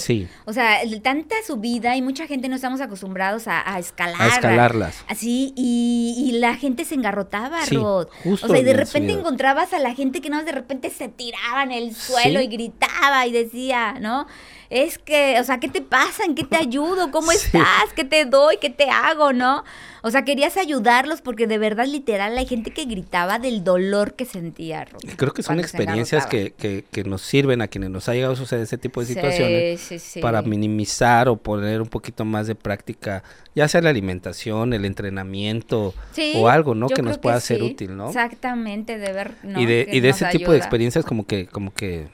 [0.00, 0.28] Sí.
[0.44, 4.20] O sea, tanta subida y mucha gente no estamos acostumbrados a, escalar.
[4.20, 5.04] A escalarlas.
[5.08, 8.08] Así, y, la gente se engarrotaba, Rod.
[8.24, 11.62] o sea, y de repente encontrabas a la gente que no de repente se tiraba
[11.62, 14.26] en el suelo y gritaba y decía, ¿no?
[14.70, 16.24] Es que, o sea, ¿qué te pasa?
[16.24, 17.10] ¿En qué te ayudo?
[17.10, 17.92] ¿Cómo estás?
[17.94, 18.56] ¿Qué te doy?
[18.60, 19.32] ¿Qué te hago?
[19.32, 19.64] ¿No?
[20.02, 24.24] O sea, querías ayudarlos porque de verdad, literal, hay gente que gritaba del dolor que
[24.24, 24.86] sentía.
[25.16, 28.36] Creo que son experiencias que, que, que, nos sirven a quienes nos ha llegado a
[28.36, 33.66] suceder ese tipo de situaciones para minimizar o poner un poquito más de práctica, ya
[33.66, 35.94] sea la alimentación, el entrenamiento
[36.36, 36.88] o algo, ¿no?
[36.88, 38.08] Que nos pueda ser útil, ¿no?
[38.08, 39.34] Exactamente, de ver.
[39.42, 42.08] Y de, y de ese tipo de experiencias como que, como que,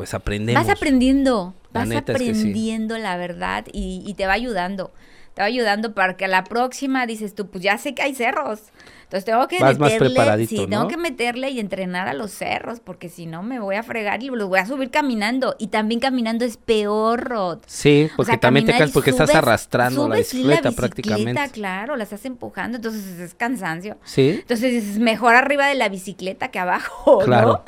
[0.00, 0.66] pues aprendemos.
[0.66, 4.92] Vas aprendiendo, vas aprendiendo la verdad y, y te va ayudando
[5.34, 8.14] te va ayudando para que a la próxima dices tú, pues ya sé que hay
[8.14, 8.60] cerros.
[9.10, 13.26] Entonces tengo que meterle, sí, tengo que meterle y entrenar a los cerros, porque si
[13.26, 15.56] no me voy a fregar y los voy a subir caminando.
[15.58, 17.58] Y también caminando es peor, Rod.
[17.66, 21.50] Sí, porque también te caes porque estás arrastrando la bicicleta, la bicicleta prácticamente.
[21.50, 23.98] claro, la estás empujando, entonces es cansancio.
[24.04, 24.38] Sí.
[24.42, 27.64] Entonces es mejor arriba de la bicicleta que abajo, claro,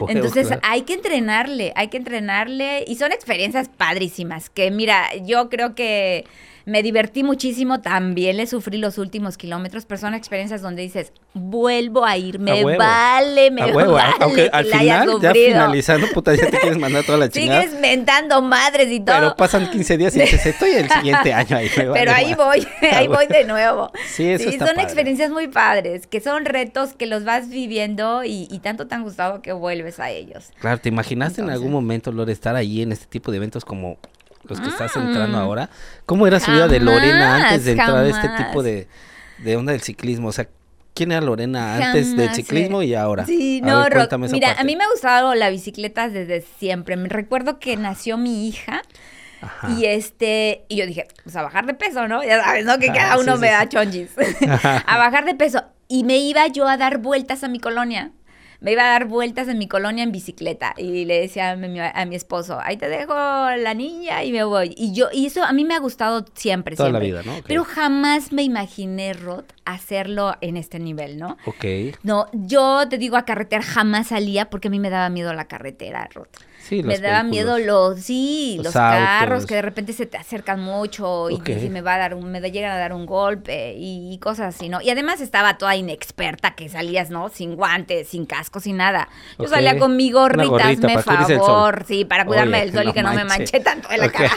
[0.00, 0.08] ¿no?
[0.08, 2.86] entonces hay que entrenarle, hay que entrenarle.
[2.88, 6.24] Y son experiencias padrísimas, que mira, yo creo que
[6.66, 12.04] me divertí muchísimo, también le sufrí los últimos kilómetros, pero son experiencias donde dices, vuelvo
[12.04, 14.02] a ir, me vale, me vale.
[14.18, 17.62] Aunque al final, ya finalizando, puta, ya te quieres mandar toda la chingada.
[17.62, 19.16] Sigues mentando madres y todo.
[19.16, 21.70] Pero pasan 15 días y dices, estoy el siguiente año ahí.
[21.76, 23.92] pero ahí voy, ahí voy de nuevo.
[24.08, 28.46] Sí, eso sí son experiencias muy padres, que son retos que los vas viviendo y,
[28.60, 30.50] tanto te han gustado que vuelves a ellos.
[30.58, 33.98] Claro, ¿te imaginaste en algún momento, Lore, estar ahí en este tipo de eventos como
[34.48, 35.42] los que estás entrando ah.
[35.42, 35.70] ahora,
[36.04, 38.88] ¿cómo era su vida de Lorena antes de entrar a este tipo de,
[39.38, 40.28] de onda del ciclismo?
[40.28, 40.48] O sea,
[40.96, 43.26] ¿Quién era Lorena antes del ciclismo y ahora?
[43.26, 43.84] Sí, no,
[44.30, 46.96] mira, a mí me ha gustado la bicicleta desde siempre.
[46.96, 48.80] Me recuerdo que nació mi hija
[49.76, 52.24] y este, y yo dije, pues a bajar de peso, ¿no?
[52.24, 52.78] Ya sabes, ¿no?
[52.78, 54.10] Que cada uno me da chonjis.
[54.86, 55.64] a bajar de peso.
[55.86, 58.12] Y me iba yo a dar vueltas a mi colonia
[58.60, 62.16] me iba a dar vueltas en mi colonia en bicicleta y le decía a mi,
[62.16, 64.74] esposo, ahí te dejo la niña y me voy.
[64.76, 67.34] Y yo, y eso a mí me ha gustado siempre, Toda la vida, ¿no?
[67.46, 71.36] Pero jamás me imaginé, Rod, hacerlo en este nivel, ¿no?
[71.46, 71.64] Ok.
[72.02, 75.46] No, yo te digo, a carretera jamás salía porque a mí me daba miedo la
[75.46, 76.28] carretera, Rod.
[76.68, 81.30] Sí, me daba miedo los, sí, los, carros que de repente se te acercan mucho
[81.30, 81.38] y,
[81.70, 84.80] me va a dar un, me llegan a dar un golpe y, cosas así, ¿no?
[84.80, 87.28] Y además estaba toda inexperta que salías, ¿no?
[87.28, 89.08] Sin guantes, sin casco, sin nada.
[89.38, 93.12] Yo salía con mi gorrita, hazme favor, sí, para cuidarme del sol y que no
[93.12, 94.34] me manche tanto de la cara.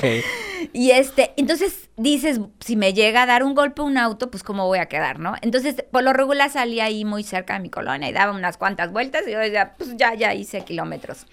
[0.72, 4.66] y este, entonces dices, si me llega a dar un golpe un auto, pues cómo
[4.66, 5.34] voy a quedar, ¿no?
[5.42, 8.92] Entonces, por lo regular salía ahí muy cerca de mi colonia y daba unas cuantas
[8.92, 11.26] vueltas y yo decía, pues ya, ya hice kilómetros.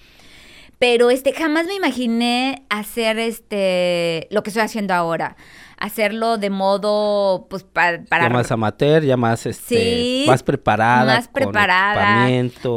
[0.84, 5.38] Pero este, jamás me imaginé hacer este lo que estoy haciendo ahora.
[5.78, 8.04] Hacerlo de modo, pues, para...
[8.10, 11.06] Ya más amateur, ya más, este, más preparada.
[11.06, 12.28] Más preparada.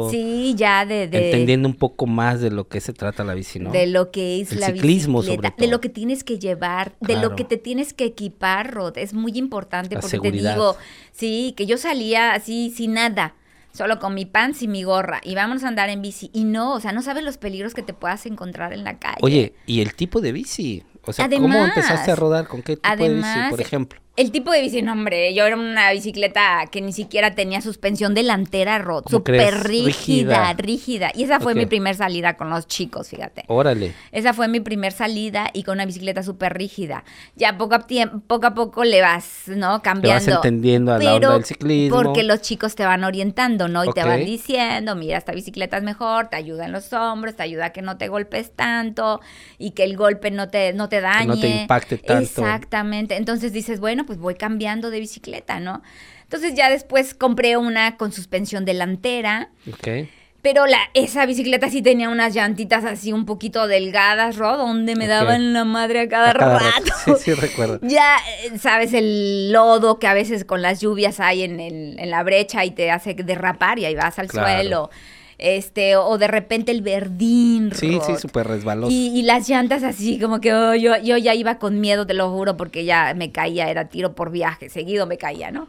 [0.09, 3.71] sí, ya de, Entendiendo un poco más de lo que se trata la bici, ¿no?
[3.71, 5.55] De lo que es la ciclismo, sobre todo.
[5.57, 8.97] De lo que tienes que llevar, de lo que te tienes que equipar, Rod.
[8.97, 10.77] Es muy importante porque te digo,
[11.11, 13.35] sí, que yo salía así sin nada
[13.77, 16.31] solo con mi pants y mi gorra y vamos a andar en bici.
[16.33, 19.19] Y no, o sea, no sabes los peligros que te puedas encontrar en la calle.
[19.21, 20.83] Oye, ¿y el tipo de bici?
[21.03, 22.47] O sea, ¿cómo empezaste a rodar?
[22.47, 24.01] ¿Con qué tipo de bici, por ejemplo?
[24.17, 28.15] El tipo de bici, no, hombre, yo era una bicicleta que ni siquiera tenía suspensión
[28.15, 29.03] delantera, Rod.
[29.07, 33.43] Súper rígida, rígida, Y esa fue mi primer salida con los chicos, fíjate.
[33.45, 33.93] Órale.
[34.11, 37.03] Esa fue mi primer salida y con una bicicleta súper rígida.
[37.35, 37.85] Ya poco a,
[38.25, 39.83] poco a poco le vas, ¿no?
[39.83, 40.25] Cambiando.
[40.25, 42.01] Te vas entendiendo a la onda del ciclismo.
[42.01, 43.85] Porque los chicos te van orientando, ¿no?
[43.85, 47.43] Y te van diciendo, mira, esta bicicleta es mejor, te ayuda en los hombros, te
[47.43, 49.21] ayuda a que no te golpes tanto
[49.59, 51.19] y que el golpe no te, no te dañe.
[51.19, 52.23] Que no te impacte tanto.
[52.23, 53.15] Exactamente.
[53.15, 55.83] Entonces dices, bueno, pues voy cambiando de bicicleta, ¿no?
[56.23, 59.51] Entonces ya después compré una con suspensión delantera.
[59.71, 60.09] Ok.
[60.41, 65.05] Pero la, esa bicicleta sí tenía unas llantitas así un poquito delgadas, Rod, donde me
[65.05, 66.57] daban la madre a cada, rato.
[67.05, 67.79] Sí, sí, recuerdo.
[67.87, 72.09] Ya, eh, sabes, el lodo que a veces con las lluvias hay en, el, en
[72.09, 74.89] la brecha y te hace derrapar y ahí vas al suelo
[75.37, 77.71] este, o de repente el verdín.
[77.73, 78.91] Sí, sí, súper resbaloso.
[78.91, 82.31] Y, las llantas así, como que oh, yo, yo ya iba con miedo, te lo
[82.31, 85.67] juro, porque ya me caía, era tiro por viaje, seguido me caía, ¿no?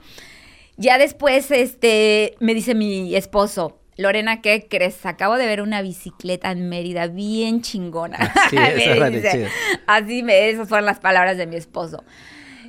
[0.76, 5.04] Ya después, este, me dice mi esposo, Lorena, ¿qué crees?
[5.04, 8.32] Acabo de ver una bicicleta en Mérida bien chingona.
[8.48, 8.56] Sí,
[9.00, 9.48] me dice,
[9.88, 12.04] así me, esas fueron las palabras de mi esposo.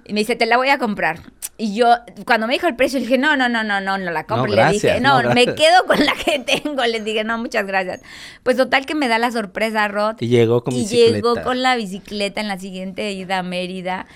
[0.10, 1.20] Y me dice, te la voy a comprar.
[1.55, 1.93] Y yo,
[2.26, 4.51] cuando me dijo el precio, le dije, no, no, no, no, no, no la compro.
[4.51, 6.84] le dije, no, me quedo con la que tengo.
[6.84, 8.01] Le dije, no, muchas gracias.
[8.41, 10.16] Pues total que me da la sorpresa, Rod.
[10.20, 14.07] Y llegó con y llegó con la bicicleta en la siguiente ida a Mérida.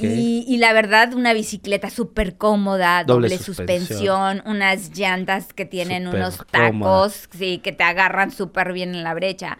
[0.00, 4.42] Y, y, la verdad, una bicicleta súper cómoda, doble, suspensión.
[4.46, 9.58] unas llantas que tienen unos tacos, sí, que te agarran súper bien en la brecha.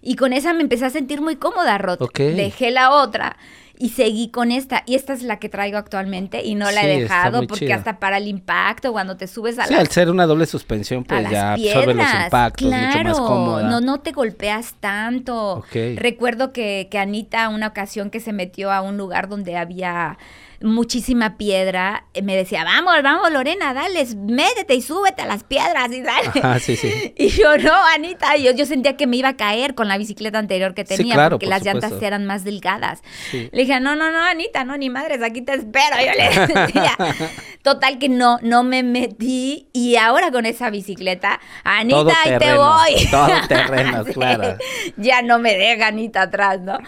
[0.00, 2.00] Y con esa me empecé a sentir muy cómoda, Rod.
[2.00, 2.18] Ok.
[2.18, 3.36] Dejé la otra
[3.78, 4.82] y seguí con esta.
[4.86, 7.98] Y esta es la que traigo actualmente y no la Sí, he dejado porque hasta
[7.98, 11.28] para el impacto, cuando te subes a Sí, las al ser una doble suspensión, pues
[11.30, 13.68] ya absorbe los impactos, mucho más claro, cómoda.
[13.68, 15.54] No, no te golpeas tanto.
[15.54, 15.76] Ok.
[15.96, 20.18] Recuerdo que, que Anita, una ocasión que se metió a un lugar donde había
[20.64, 25.92] muchísima piedra, eh, me decía, vamos, vamos, Lorena, dale, métete y súbete a las piedras
[25.92, 26.28] y dale.
[26.28, 27.14] Ajá, sí, sí.
[27.16, 30.38] Y yo, no, Anita, yo, yo sentía que me iba a caer con la bicicleta
[30.38, 33.02] anterior que Sí, tenía, claro, porque por las llantas eran más delgadas.
[33.30, 33.48] Sí.
[33.52, 35.96] Le dije, no, no, no, Anita, no, ni madres, aquí te espero.
[35.98, 36.96] Yo le decía,
[37.62, 39.68] total que no, no me metí.
[39.72, 43.10] Y ahora con esa bicicleta, Anita, Todo ahí te voy.
[43.10, 44.56] todo terreno, Sí, claro.
[44.96, 46.78] Ya no me deja Anita atrás, ¿no?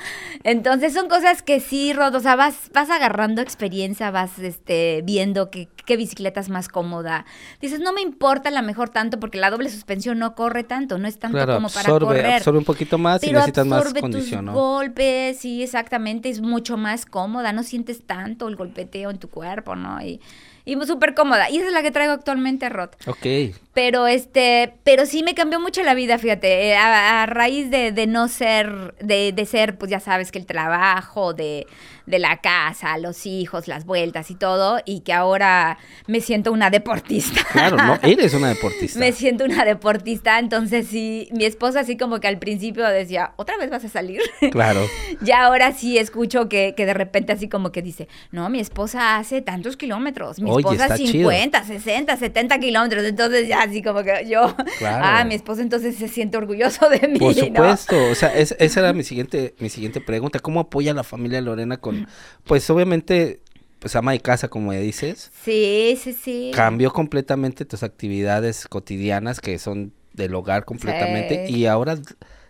[0.45, 5.51] Entonces son cosas que sí, Rod, o sea, vas, vas agarrando experiencia, vas este, viendo
[5.51, 7.25] qué, qué bicicleta es más cómoda.
[7.61, 11.09] Dices, no me importa la mejor tanto porque la doble suspensión no corre tanto, no
[11.09, 12.27] es tanto Claro, como para absorbe, correr.
[12.35, 14.61] absorbe un poquito más y Pero necesitas más condición, tus ¿no?
[14.61, 19.77] golpes, sí, exactamente, es mucho más cómoda, no sientes tanto el golpeteo en tu cuerpo,
[19.77, 20.03] ¿no?
[20.03, 20.21] Y,
[20.67, 21.49] y súper cómoda.
[21.49, 22.91] Y esa es la que traigo actualmente, Rod.
[23.07, 27.71] Ok, Pero este, pero sí me cambió mucho la vida, fíjate, eh, a, a raíz
[27.71, 31.67] de, de no ser, de, de ser, pues ya sabes que el trabajo, de,
[32.07, 36.71] de la casa, los hijos, las vueltas y todo, y que ahora me siento una
[36.71, 37.45] deportista.
[37.53, 38.99] claro, no, eres una deportista.
[38.99, 43.59] Me siento una deportista, entonces sí, mi esposa así como que al principio decía, ¿otra
[43.59, 44.23] vez vas a salir?
[44.57, 44.81] Claro,
[45.21, 49.17] ya ahora sí escucho que, que de repente así como que dice, no, mi esposa
[49.17, 51.31] hace tantos kilómetros, mi Oye, esposa está chido.
[51.31, 55.05] 50, 60, 70 kilómetros, entonces ya así como que yo, Claro.
[55.07, 57.45] ah, mi esposo entonces se siente orgulloso de mí, por ¿no?
[57.45, 58.11] supuesto.
[58.11, 60.39] O sea, es- esa era mi siguiente, mi siguiente pregunta.
[60.39, 62.07] ¿Cómo apoya la familia Lorena con,
[62.45, 63.41] pues obviamente,
[63.79, 65.31] pues ama de casa, como ya dices?
[65.45, 66.51] Sí, sí, sí.
[66.55, 71.55] Cambió completamente tus actividades cotidianas que son del hogar completamente Sí.
[71.57, 71.99] y ahora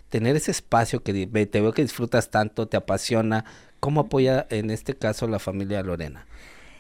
[0.09, 3.45] tener ese espacio que te veo que disfrutas tanto, te apasiona.
[3.81, 6.27] ¿Cómo apoya en este caso la familia Lorena?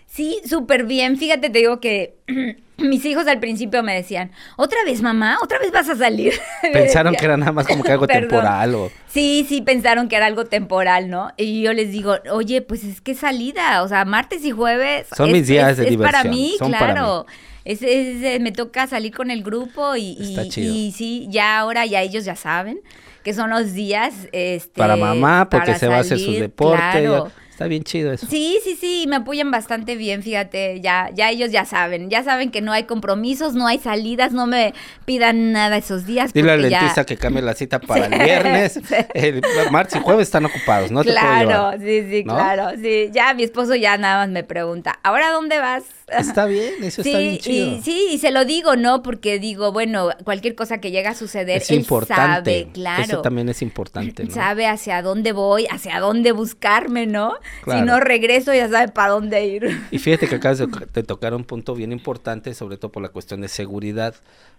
[0.07, 1.19] Sí, súper bien.
[1.19, 2.15] Fíjate, te digo que
[2.79, 5.37] mis hijos al principio me decían, ¿otra vez, mamá?
[5.43, 6.33] ¿Otra vez vas a salir?
[6.73, 8.91] Pensaron que era nada más como que algo temporal o...
[9.09, 11.33] Sí, sí, pensaron que era algo temporal, ¿no?
[11.37, 15.07] Y yo les digo, oye, pues es que salida, o sea, martes y jueves.
[15.15, 17.27] Son es- mis días es- de es para diversión, mí, son para claro.
[17.65, 20.73] Es, es, eh, me toca salir con el grupo y, y- Está chido.
[20.73, 22.81] y sí, ya ahora ya ellos ya saben
[23.25, 26.41] que son los días este, Para mamá, porque para se va a hacer su salir,
[26.43, 26.77] deporte.
[26.81, 27.27] claro.
[27.27, 28.27] ya- Está bien chido eso.
[28.29, 32.51] Sí, sí, sí, me apoyan bastante bien, fíjate, ya, ya ellos ya saben, ya saben
[32.51, 34.75] que no hay compromisos, no hay salidas, no me
[35.07, 36.35] pidan nada esos días.
[36.35, 38.73] Dile al ya- dentista que cambie la cita para Sí, el viernes.
[38.75, 38.95] sí.
[39.15, 41.79] El martes y jueves están ocupados, no te puedo claro, llevar.
[41.81, 42.35] sí, sí, ¿no?
[42.35, 43.09] claro, sí.
[43.15, 45.85] Ya mi esposo ya nada más me pregunta, ¿ahora dónde vas?
[46.07, 47.77] Está bien, eso está bien chido.
[47.79, 49.03] y, sí, y se lo digo, ¿no?
[49.03, 52.61] Porque digo, bueno, cualquier cosa que llegue a suceder, es él importante.
[52.63, 53.03] sabe, claro.
[53.03, 54.31] Eso también es importante, ¿no?
[54.31, 57.35] Sabe hacia dónde voy, hacia dónde buscarme, ¿no?
[57.65, 57.81] Claro.
[57.81, 59.81] Si no regreso, ya sabe para dónde ir.
[59.91, 63.09] Y fíjate que acabas de, de tocar un punto bien importante, sobre todo por la
[63.09, 64.15] cuestión de seguridad.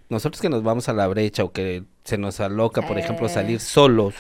[0.09, 3.59] Nosotros que nos vamos a la brecha o que se nos aloca, por ejemplo, salir
[3.59, 4.15] solos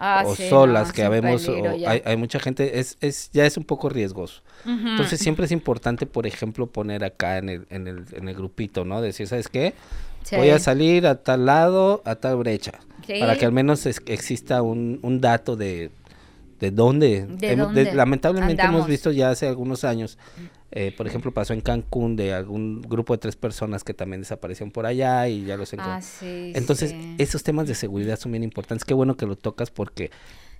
[0.00, 1.90] Ah, o sí, solas, no, que habemos, peligro o ya.
[1.90, 4.42] hay, hay mucha gente, es, es, ya es un poco riesgoso.
[4.66, 8.84] Entonces siempre es importante, por ejemplo, poner acá en el, en el, en el grupito,
[8.84, 9.00] ¿no?
[9.00, 9.74] Decir, ¿sabes qué?
[10.22, 10.36] Sí.
[10.36, 12.72] Voy a salir a tal lado, a tal brecha.
[13.06, 13.20] Sí.
[13.20, 15.90] Para que al menos es- exista un, un dato de,
[16.60, 17.26] de dónde.
[17.26, 18.80] ¿De Hemos- dónde lamentablemente andamos?
[18.80, 20.18] hemos visto ya hace algunos años,
[20.72, 24.70] eh, por ejemplo, pasó en Cancún de algún grupo de tres personas que también desaparecieron
[24.70, 26.02] por allá y ya los encontraron.
[26.02, 27.14] Ah, sí, Entonces, sí.
[27.18, 28.84] esos temas de seguridad son bien importantes.
[28.84, 30.10] Qué bueno que lo tocas porque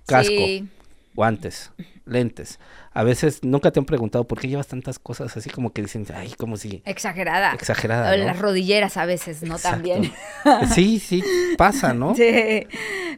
[0.05, 0.67] casco, Sí.
[1.15, 1.71] guantes,
[2.05, 2.59] lentes.
[2.93, 6.05] A veces nunca te han preguntado por qué llevas tantas cosas así como que dicen,
[6.13, 7.53] ay, como si Exagerada.
[7.53, 8.11] exagerada.
[8.13, 8.25] O ¿no?
[8.25, 9.55] Las rodilleras a veces, ¿no?
[9.55, 9.77] Exacto.
[9.89, 10.11] También.
[10.73, 11.23] Sí, sí,
[11.57, 12.15] pasa, ¿no?
[12.15, 12.67] Sí,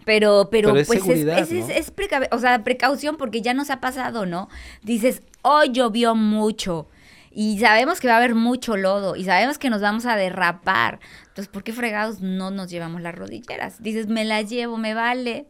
[0.06, 1.74] pero, pero, Pero es pues es, es, es- ¿no?
[1.74, 4.48] es preca- o sea, precaución porque ya nos ha pasado, ¿no?
[4.84, 6.88] Dices, hoy llovió mucho
[7.32, 11.00] y sabemos que va a haber mucho lodo y sabemos que nos vamos a derrapar.
[11.30, 13.82] Entonces, ¿por qué fregados no nos llevamos las rodilleras?
[13.82, 15.48] Dices, me las llevo, me vale.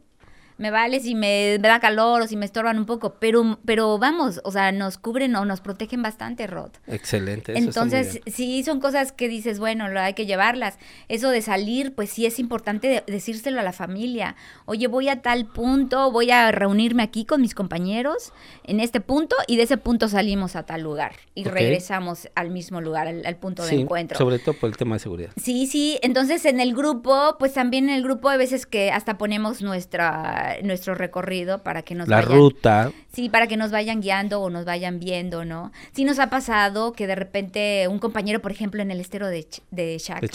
[0.58, 3.98] Me vale si me, me da calor o si me estorban un poco, pero, pero
[3.98, 6.72] vamos, o sea, nos cubren o nos protegen bastante, Rod.
[6.88, 7.54] Excelente.
[7.54, 10.78] Eso Entonces, sí, son cosas que dices, bueno, lo hay que llevarlas.
[11.08, 14.36] Eso de salir, pues sí es importante de- decírselo a la familia.
[14.66, 18.32] Oye, voy a tal punto, voy a reunirme aquí con mis compañeros
[18.64, 22.82] en este punto y de ese punto salimos a tal lugar y regresamos al mismo
[22.82, 24.18] lugar, al, al punto de encuentro.
[24.18, 25.32] sobre todo por el tema de seguridad.
[25.42, 29.18] Sí, sí, entonces en el grupo, pues también en el grupo hay veces que hasta
[29.18, 32.92] ponemos nuestra nuestra nuestro recorrido para que nos La vayan ruta.
[33.14, 35.72] Sí, para que nos vayan guiando o nos vayan viendo, ¿no?
[35.94, 39.48] Sí nos ha pasado que de repente un compañero, por ejemplo, en el estero de,
[39.48, 40.30] Ch- de Chac, ¿De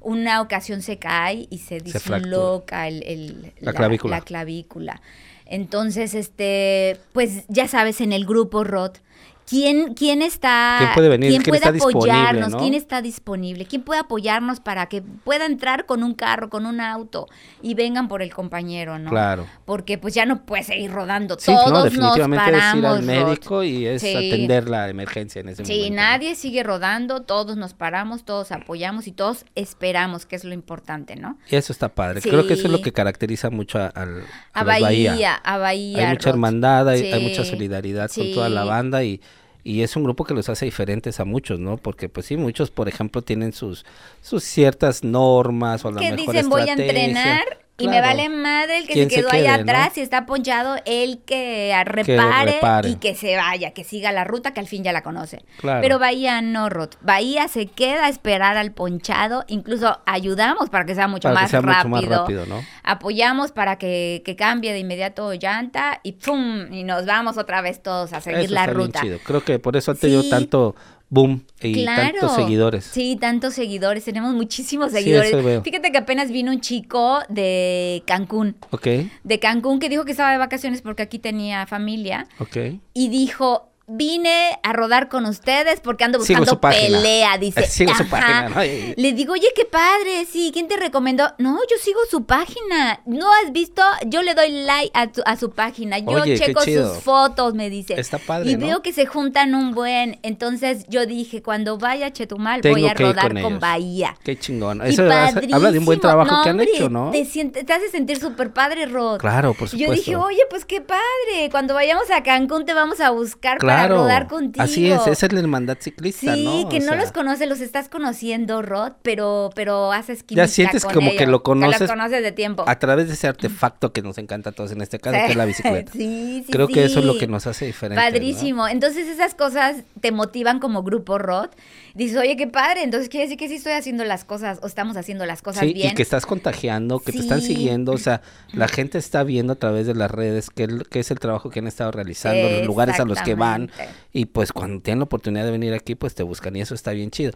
[0.00, 4.16] una ocasión se cae y se disloca el, La clavícula.
[4.18, 5.00] la clavícula.
[5.46, 8.98] Entonces, este, pues ya sabes, en el grupo ROT,
[9.46, 11.30] ¿quién, quién está, ¿Quién puede venir?
[11.30, 12.50] ¿Quién puede apoyarnos?
[12.50, 12.58] no?
[12.58, 13.64] ¿Quién está disponible?
[13.66, 17.28] ¿Quién puede apoyarnos para que pueda entrar con un carro, con un auto
[17.62, 19.10] y vengan por el compañero, ¿no?
[19.10, 19.46] Claro.
[19.64, 21.36] Porque pues ya no puede seguir rodando.
[21.38, 24.14] Sí, Todos no, nos definitivamente es ir paramos, al médico y es Sí.
[24.14, 25.90] atender la emergencia en ese Sí, momento.
[25.90, 25.96] ¿no?
[26.02, 31.16] nadie sigue rodando, todos nos paramos, todos apoyamos y todos esperamos, que es lo importante,
[31.16, 31.38] ¿no?
[31.50, 32.20] Y eso está padre.
[32.20, 32.84] Creo que eso es lo Sí.
[32.84, 34.06] que caracteriza mucho a, a
[34.52, 35.98] A Bahía, a Bahía.
[36.08, 36.34] Hay mucha Rod.
[36.34, 38.32] hermandad, hay, hay Sí, mucha solidaridad con sí.
[38.34, 39.20] toda la banda y,
[39.66, 41.76] y es un grupo que los hace diferentes a muchos, ¿no?
[41.76, 43.84] Porque pues sí, muchos, por ejemplo, tienen sus,
[44.22, 47.00] sus ciertas normas o a que mejor dicen voy a estrategia".
[47.00, 49.62] entrenar y me vale madre el que se se quedó ahí quede, ¿no?
[49.62, 52.88] atrás y está ponchado, el que repare, repare.
[52.88, 55.44] y que se vaya, que siga la ruta que al fin ya la conoce.
[55.58, 55.80] Claro.
[55.82, 56.90] Pero Bahía no, Rod.
[57.02, 61.60] Bahía se queda a esperar al ponchado, incluso ayudamos para que sea mucho, Para que
[61.60, 62.10] más, mucho rápido.
[62.10, 62.62] más rápido, ¿no?
[62.82, 66.72] Apoyamos para que, que cambie de inmediato llanta y ¡pum!
[66.72, 69.00] Y nos vamos otra vez todos a seguir Eso la está bien ruta.
[69.02, 69.18] chido.
[69.24, 70.30] Creo que por eso ha tenido Sí.
[70.30, 70.74] tanto
[71.08, 72.84] boom y tantos seguidores.
[72.84, 74.04] Sí, tantos seguidores.
[74.04, 75.28] Tenemos muchísimos Sí, seguidores.
[75.32, 75.62] eso veo.
[75.62, 78.56] Fíjate que apenas vino un chico de Cancún.
[78.70, 78.86] Ok,
[79.24, 82.26] De Cancún que dijo que estaba de vacaciones porque aquí tenía familia.
[82.40, 82.56] ok.
[82.92, 87.62] Y dijo, vine a rodar con ustedes porque ando buscando pelea, dice.
[87.68, 88.60] Sigo su página, ¿no?
[88.60, 91.32] Le digo, oye, qué padre, sí, ¿quién te recomendó?
[91.38, 93.00] No, yo sigo su página.
[93.06, 93.82] ¿No has visto?
[94.06, 95.98] Yo le doy like a, tu- a su página.
[95.98, 97.94] Yo Oye, checo sus fotos, me dice.
[97.98, 98.66] Está padre, Y ¿no?
[98.66, 100.18] veo que se juntan un buen.
[100.22, 103.56] Entonces yo dije, cuando vaya a Chetumal, Tengo voy a rodar con.
[103.60, 104.16] Bahía.
[104.22, 104.82] Qué chingón.
[104.84, 107.10] Eso habla de un buen trabajo que han hombre, hecho, ¿no?
[107.10, 109.18] Te, siente- te hace sentir súper padre, Rod.
[109.18, 110.24] Claro, por Y Yo dije, supuesto.
[110.26, 111.48] oye, pues qué padre.
[111.50, 114.62] Cuando vayamos a Cancún te vamos a buscar para Claro, rodar contigo.
[114.62, 116.68] así es, esa es la hermandad ciclista, Sí, ¿no?
[116.68, 120.84] que O no sea, los conoces, los estás conociendo, Rod, pero, pero haces química sientes
[120.84, 122.64] con como que lo conoces Que lo conoces de tiempo.
[122.66, 125.22] A través de ese artefacto que nos encanta a todos en este caso, Sí.
[125.26, 125.92] que es la bicicleta.
[125.92, 127.18] Sí, sí, Creo que eso es lo sí.
[127.20, 128.04] que nos hace diferentes.
[128.04, 128.10] ¿no?
[128.10, 128.68] Padrísimo.
[128.68, 131.50] Entonces esas cosas te motivan como grupo Rod.
[131.96, 132.82] Dices, oye, qué padre.
[132.82, 135.72] Entonces quiere decir que sí estoy haciendo las cosas o estamos haciendo las cosas Sí,
[135.72, 135.92] bien.
[135.92, 138.20] y que estás contagiando, que te están siguiendo, o sea,
[138.52, 141.60] la gente está viendo a través de las redes qué qué es el trabajo que
[141.60, 143.70] han estado realizando, los lugares a los que van,
[144.12, 146.90] y pues cuando tienen la oportunidad de venir aquí, pues te buscan, y eso está
[146.90, 147.32] bien chido.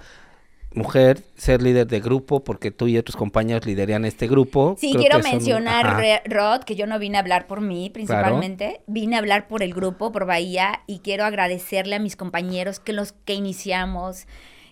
[0.72, 4.76] Mujer, ser líder de grupo, porque tú y otros compañeros lideran este grupo.
[4.78, 9.16] Sí, creo quiero mencionar, Rod, que yo no vine a hablar por mí principalmente, vine
[9.16, 13.12] a hablar por el grupo, por Bahía, y quiero agradecerle a mis compañeros que los
[13.12, 14.26] que iniciamos,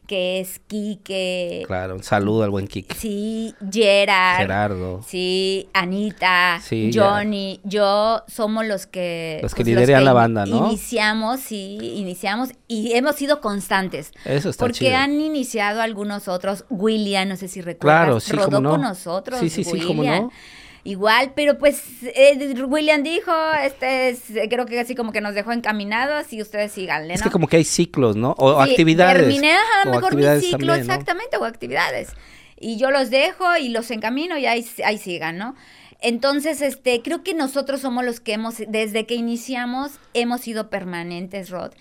[0.09, 2.95] que es Quique, Claro, un saludo al buen Kike.
[2.97, 5.03] sí, Gerard, Gerardo.
[5.07, 7.03] sí, Anita, Sí, ya.
[7.11, 9.39] Johnny, yo somos los que...
[9.43, 10.67] Los que pues, lideran la banda, ¿no?
[10.69, 14.13] Iniciamos, sí, iniciamos y hemos sido constantes.
[14.25, 14.97] Eso está Porque chido.
[14.97, 18.71] han iniciado algunos otros, William, no sé si recuerdas, Claro, sí, rodó cómo no.
[18.71, 19.39] con nosotros.
[19.41, 20.23] Sí, sí, sí, cómo William.
[20.25, 20.31] no.
[20.89, 23.31] Igual, pero pues eh, William dijo,
[23.63, 27.15] este es, creo que así como que nos dejó encaminados y ustedes síganle, ¿no?
[27.15, 28.35] Es que como que hay ciclos, ¿no?
[28.39, 29.25] O Sí, actividades.
[29.25, 30.75] Terminé, ajá, o mejor mi ciclo, también, ¿no?
[30.77, 32.15] exactamente, o actividades.
[32.59, 35.57] Y yo los dejo y los encamino y ahí, ahí sigan, ¿no?
[36.01, 41.51] Entonces, este, creo que nosotros somos los que hemos, desde que iniciamos, hemos sido permanentes,
[41.51, 41.73] Rod.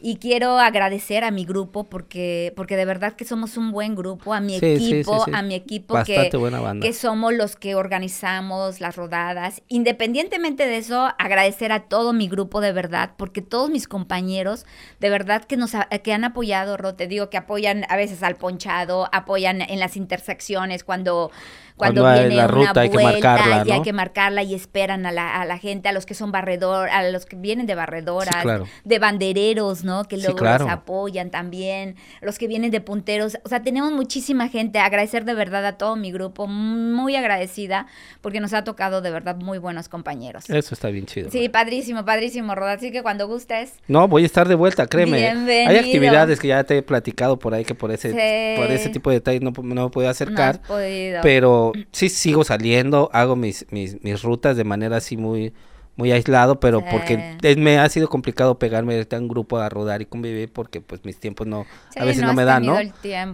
[0.00, 4.34] Y quiero agradecer a mi grupo porque, porque de verdad que somos un buen grupo,
[4.34, 5.30] a mi Sí, sí, sí, equipo, sí.
[5.34, 6.86] a mi equipo Bastante que, buena banda.
[6.86, 9.62] que somos los que organizamos las rodadas.
[9.68, 14.66] Independientemente de eso, agradecer a todo mi grupo de verdad, porque todos mis compañeros
[15.00, 15.72] de verdad que nos
[16.02, 19.96] que han apoyado, Ro, te digo que apoyan a veces al ponchado, apoyan en las
[19.96, 21.30] intersecciones cuando
[21.76, 23.84] cuando, Cuando hay viene la una ruta hay que vuelta marcarla, y hay ¿no?
[23.84, 27.08] que marcarla y esperan a la, a la gente, a los que son barredor, a
[27.10, 28.66] los que vienen de barredoras, Sí, claro.
[28.84, 30.04] de bandereros, ¿no?
[30.04, 30.64] Que Sí, luego claro.
[30.64, 35.34] los apoyan también, los que vienen de punteros, o sea, tenemos muchísima gente, agradecer de
[35.34, 37.86] verdad a todo mi grupo, muy agradecida,
[38.22, 40.48] porque nos ha tocado de verdad muy buenos compañeros.
[40.48, 41.30] Eso está bien chido.
[41.30, 43.74] Sí, padrísimo, padrísimo, Roda, así que cuando gustes.
[43.86, 45.18] No, voy a estar de vuelta, créeme.
[45.18, 45.70] Bienvenido.
[45.70, 48.60] Hay actividades que ya te he platicado por ahí que por ese, Sí.
[48.60, 50.54] por ese tipo de detalles no, no me puedo No acercar.
[50.54, 51.20] has podido.
[51.22, 55.52] Pero sí sigo saliendo, hago mis, mis, mis rutas de manera así muy,
[55.96, 56.86] muy aislado, pero Sí.
[56.90, 60.80] porque es- me ha sido complicado pegarme a un grupo a rodar y convivir porque
[60.80, 62.78] pues mis tiempos no, Sí, a veces no, me dan, ¿no?
[62.78, 62.92] el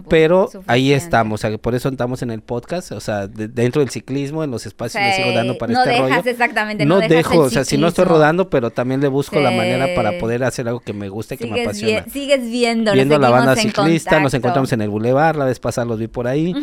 [0.09, 3.81] Pero ahí estamos, o sea, por eso estamos en el podcast, o sea, de- dentro
[3.81, 6.29] del ciclismo, en los espacios le sigo Sí, dando para no este dejas rollo.
[6.31, 9.07] exactamente, no no dejas dejo, el o sea, si no estoy rodando, pero también le
[9.09, 10.17] busco la manera para Sí.
[10.19, 12.01] poder hacer algo que me guste, que me apasiona.
[12.05, 15.85] vi- sigues viendo, Viendo la banda ciclista, nos encontramos en el bulevar, la vez pasada
[15.85, 16.53] los vi por ahí.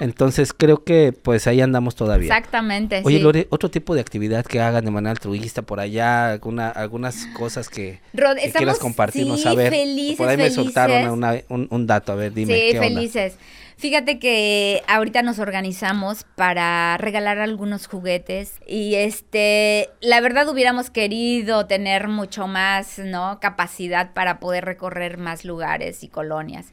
[0.00, 2.28] Entonces creo que pues ahí andamos todavía.
[2.34, 3.22] Exactamente, Oye, sí.
[3.22, 7.68] Lore, otro tipo de actividad que hagan de manera altruista por allá, alguna, algunas cosas
[7.68, 9.70] que, Rod, que estamos, quieras compartirnos, sí, a ver.
[9.70, 12.54] felices, por ahí me soltaron una- un, un dato, a ver, dime.
[12.54, 12.88] sí, ¿qué onda?
[13.00, 13.36] felices.
[13.76, 21.66] Fíjate que ahorita nos organizamos para regalar algunos juguetes y este, la verdad hubiéramos querido
[21.66, 23.40] tener mucho más, ¿no?
[23.40, 26.66] Capacidad para poder recorrer más lugares y colonias.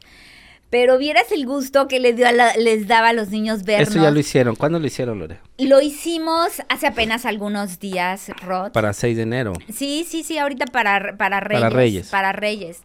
[0.70, 3.88] Pero vieras el gusto que les, dio a la- les daba a los niños vernos.
[3.88, 4.54] Esto ya lo hicieron.
[4.54, 5.38] ¿Cuándo lo hicieron, Lore?
[5.56, 8.72] Lo hicimos hace apenas algunos días, Rod.
[8.72, 9.54] Para 6 de enero.
[9.74, 11.62] Sí, sí, sí, ahorita para, para Reyes.
[11.62, 12.08] Para Reyes.
[12.08, 12.82] Para Reyes.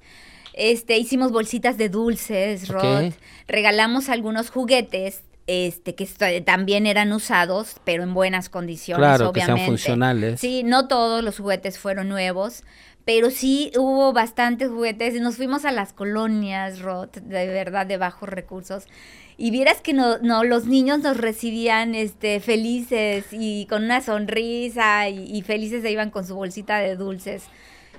[0.54, 3.12] Este, hicimos bolsitas de dulces, Rod.
[3.48, 9.42] Regalamos algunos juguetes, este, que esto- también eran usados, pero en buenas condiciones, Claro, que
[9.42, 9.72] sean obviamente.
[9.72, 10.40] funcionales.
[10.40, 12.64] Sí, no todos los juguetes fueron nuevos,
[13.06, 15.16] pero sí hubo bastantes juguetes.
[15.16, 18.86] y Nos fuimos a las colonias, Rod, de verdad, de bajos recursos.
[19.38, 25.10] Y vieras que no, no, los niños nos recibían este, felices y con una sonrisa
[25.10, 27.43] y, y felices se iban con su bolsita de dulces.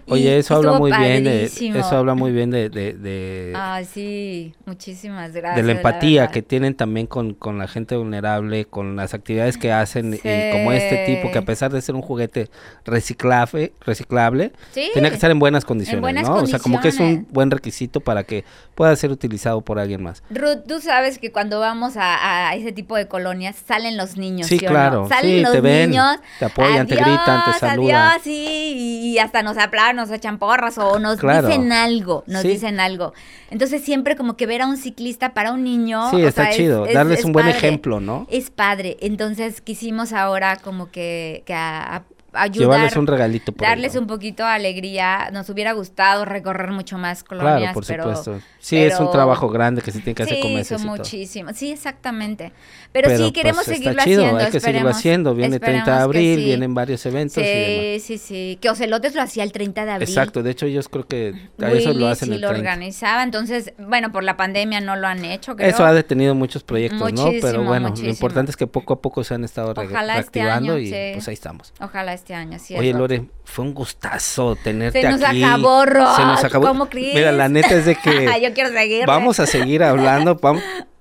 [0.09, 5.33] Oye, eso habla muy bien de, eso habla muy bien de, de, Ay, sí, muchísimas
[5.33, 5.57] gracias.
[5.57, 9.73] de la empatía que tienen también con, con la gente vulnerable, con las actividades que
[9.73, 10.19] hacen y
[10.53, 12.51] como este tipo que a pesar de ser un juguete
[12.85, 14.91] reciclable, reciclable, Sí.
[14.93, 16.37] tiene que estar en buenas condiciones, buenas ¿no?
[16.37, 18.45] O sea, como que es un buen requisito para que
[18.75, 20.23] pueda ser utilizado por alguien más.
[20.31, 24.47] Ruth, tú sabes que cuando vamos a, a ese tipo de colonias salen los niños.
[24.49, 25.03] Sí, ¿sí o claro.
[25.03, 25.09] no?
[25.09, 26.17] Salen los te ven, niños.
[26.39, 28.09] te apoyan, te gritan, te "Adiós, saludan".
[28.11, 31.47] Adiós, sí, y hasta nos aplauden, nos echan porras o nos Claro.
[31.49, 32.49] dicen algo, nos Sí.
[32.49, 33.13] dicen algo.
[33.51, 36.11] Entonces siempre como que ver a un ciclista para un niño.
[36.11, 37.59] Sí, o está sea, chido, es- darles es un buen padre.
[37.59, 38.27] ejemplo, ¿no?
[38.31, 38.97] Es padre.
[39.01, 42.05] Entonces quisimos ahora como que, que a- a-
[42.35, 42.53] ayudar.
[42.77, 44.01] Llevarles un regalito por ahí, Darles ¿no?
[44.03, 45.31] un poquito de alegría.
[45.33, 47.75] Nos hubiera gustado recorrer mucho más Claro, colonias.
[47.75, 48.41] por pero- supuesto.
[48.59, 50.91] Sí, es un pero- trabajo grande que se tiene que hacer sí, con meses todo.
[50.91, 51.57] muchísimos.
[51.57, 52.53] Sí, exactamente.
[52.93, 54.45] Pero, Pero, sí, queremos pues, seguirlo chido, haciendo.
[54.45, 55.35] hay que seguirlo haciendo.
[55.35, 56.45] Viene 30 de abril, sí.
[56.45, 58.03] vienen varios eventos y demás.
[58.03, 58.59] Sí, sí, sí.
[58.61, 60.09] Que Ocelotes lo hacía el 30 de abril.
[60.09, 62.71] Exacto, de hecho ellos creo que a eso lo hacen sí el lo 30.
[62.71, 63.23] organizaba.
[63.23, 65.69] Entonces, bueno, por la pandemia no lo han hecho, creo.
[65.69, 67.25] Eso ha detenido muchos proyectos, ¿no?
[67.25, 68.07] Pero Muchísimo, bueno, muchísimo.
[68.09, 70.87] lo importante es que poco a poco se han estado Ojalá este reactivando año, y
[70.87, 70.95] sí.
[71.15, 71.73] pues ahí estamos.
[71.81, 72.75] Ojalá este año, sí.
[72.77, 72.93] Oye.
[72.95, 75.45] Lore, fue un gustazo tenerte Se nos aquí.
[75.45, 76.17] acabó, Rod.
[76.17, 76.67] Se nos acabó.
[76.69, 77.15] ¿Cómo crees?
[77.15, 79.07] Mira, la neta es de que Yo quiero seguir.
[79.07, 80.39] vamos a seguir hablando.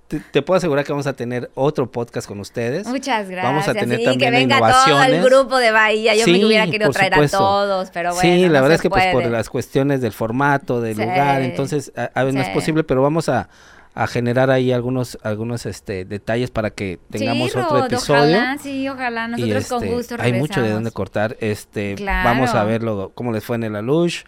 [0.10, 2.86] te, te puedo asegurar que vamos a tener otro podcast con ustedes.
[2.88, 3.44] Muchas gracias.
[3.52, 5.10] Vamos a tener sí, también que venga todo innovaciones.
[5.14, 6.14] el grupo de Bahía.
[6.16, 7.38] Yo Sí, me hubiera querido traer supuesto.
[7.38, 8.22] a todos, pero bueno.
[8.22, 11.02] sí, la no verdad es que pues por las cuestiones del formato, del Sí.
[11.02, 13.48] lugar, entonces a, a no es posible, pero vamos a,
[13.96, 18.22] a generar ahí algunos algunos este detalles para que tengamos sí, otro episodio.
[18.38, 19.28] Ojalá, sí, ojalá.
[19.28, 20.74] Nosotros con este, gusto hay mucho de regresamos.
[20.74, 21.38] dónde cortar.
[21.40, 22.30] Este, Claro.
[22.30, 24.24] vamos a verlo cómo les fue en el Alush,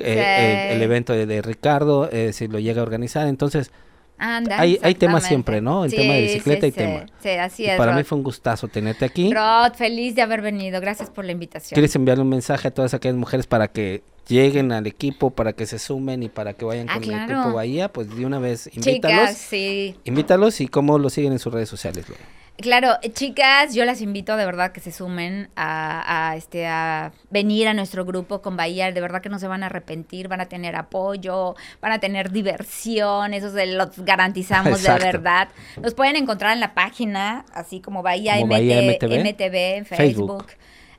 [0.00, 3.26] eh, el evento de, de Ricardo, eh, si lo llega a organizar.
[3.26, 3.70] Entonces,
[4.18, 5.84] Anda, Hay- hay tema siempre, ¿no?
[5.84, 6.76] El tema de bicicleta sí, y sí.
[6.76, 7.06] tema.
[7.22, 7.76] Sí, así y es.
[7.76, 8.06] para mí Rod.
[8.06, 9.32] fue un gustazo tenerte aquí.
[9.32, 10.80] Rod, feliz de haber venido.
[10.80, 11.74] Gracias por la invitación.
[11.76, 15.66] ¿Quieres enviarle un mensaje a todas aquellas mujeres para que lleguen al equipo, para que
[15.66, 17.34] se sumen y para que vayan Ah, con el claro.
[17.40, 17.92] equipo Bahía?
[17.92, 18.94] Pues de una vez, invítalos.
[19.28, 19.94] Chicas, sí.
[20.04, 22.08] Invítalos y cómo lo siguen en sus redes sociales.
[22.08, 22.20] Lore?
[22.58, 27.12] Claro, eh, chicas, yo las invito de verdad que se sumen a, a, este a
[27.30, 30.40] venir a nuestro grupo con Bahía, de verdad que no se van a arrepentir, van
[30.40, 35.48] a tener apoyo, van a tener diversión, eso se los garantizamos de verdad.
[35.80, 39.32] Nos pueden encontrar en la página, así como Bahía, Como MT, Bahía MTV.
[39.32, 39.96] MTV en Facebook.
[39.96, 40.46] Facebook.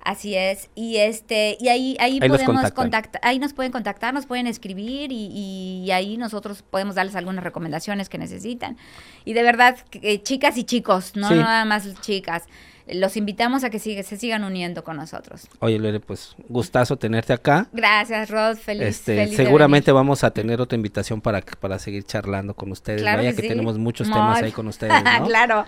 [0.10, 4.47] Así es, y este, y ahí, ahí, podemos contactar, ahí nos pueden contactar, nos pueden
[4.47, 8.78] escribir y, y ahí nosotros podemos darles algunas recomendaciones que necesitan.
[9.26, 11.36] Y de verdad, eh, chicas y chicos, no Sí.
[11.36, 12.43] nada más chicas,
[12.88, 15.49] los invitamos a que sigue- se sigan uniendo con nosotros.
[15.60, 17.68] Oye, Lore, pues gustazo tenerte acá.
[17.74, 18.88] Gracias, Rod, feliz.
[18.88, 23.01] Este, feliz seguramente vamos a tener otra invitación para, para seguir charlando con ustedes.
[23.01, 23.47] Claro Vaya que que, sí.
[23.49, 25.28] tenemos muchos temas ahí con ustedes, ¿no?
[25.28, 25.66] claro,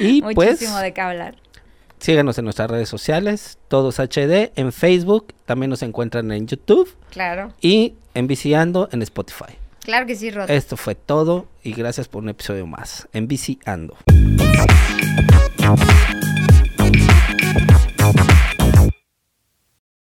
[0.00, 1.34] Y pues muchísimo de qué hablar.
[2.02, 7.52] Síganos en nuestras redes sociales, todos HD, en Facebook, también nos encuentran en YouTube Claro,
[7.60, 9.54] y en Viciando en Spotify.
[9.84, 10.50] claro que sí, Rod.
[10.50, 13.96] Esto fue todo y gracias por un episodio más en Viciando.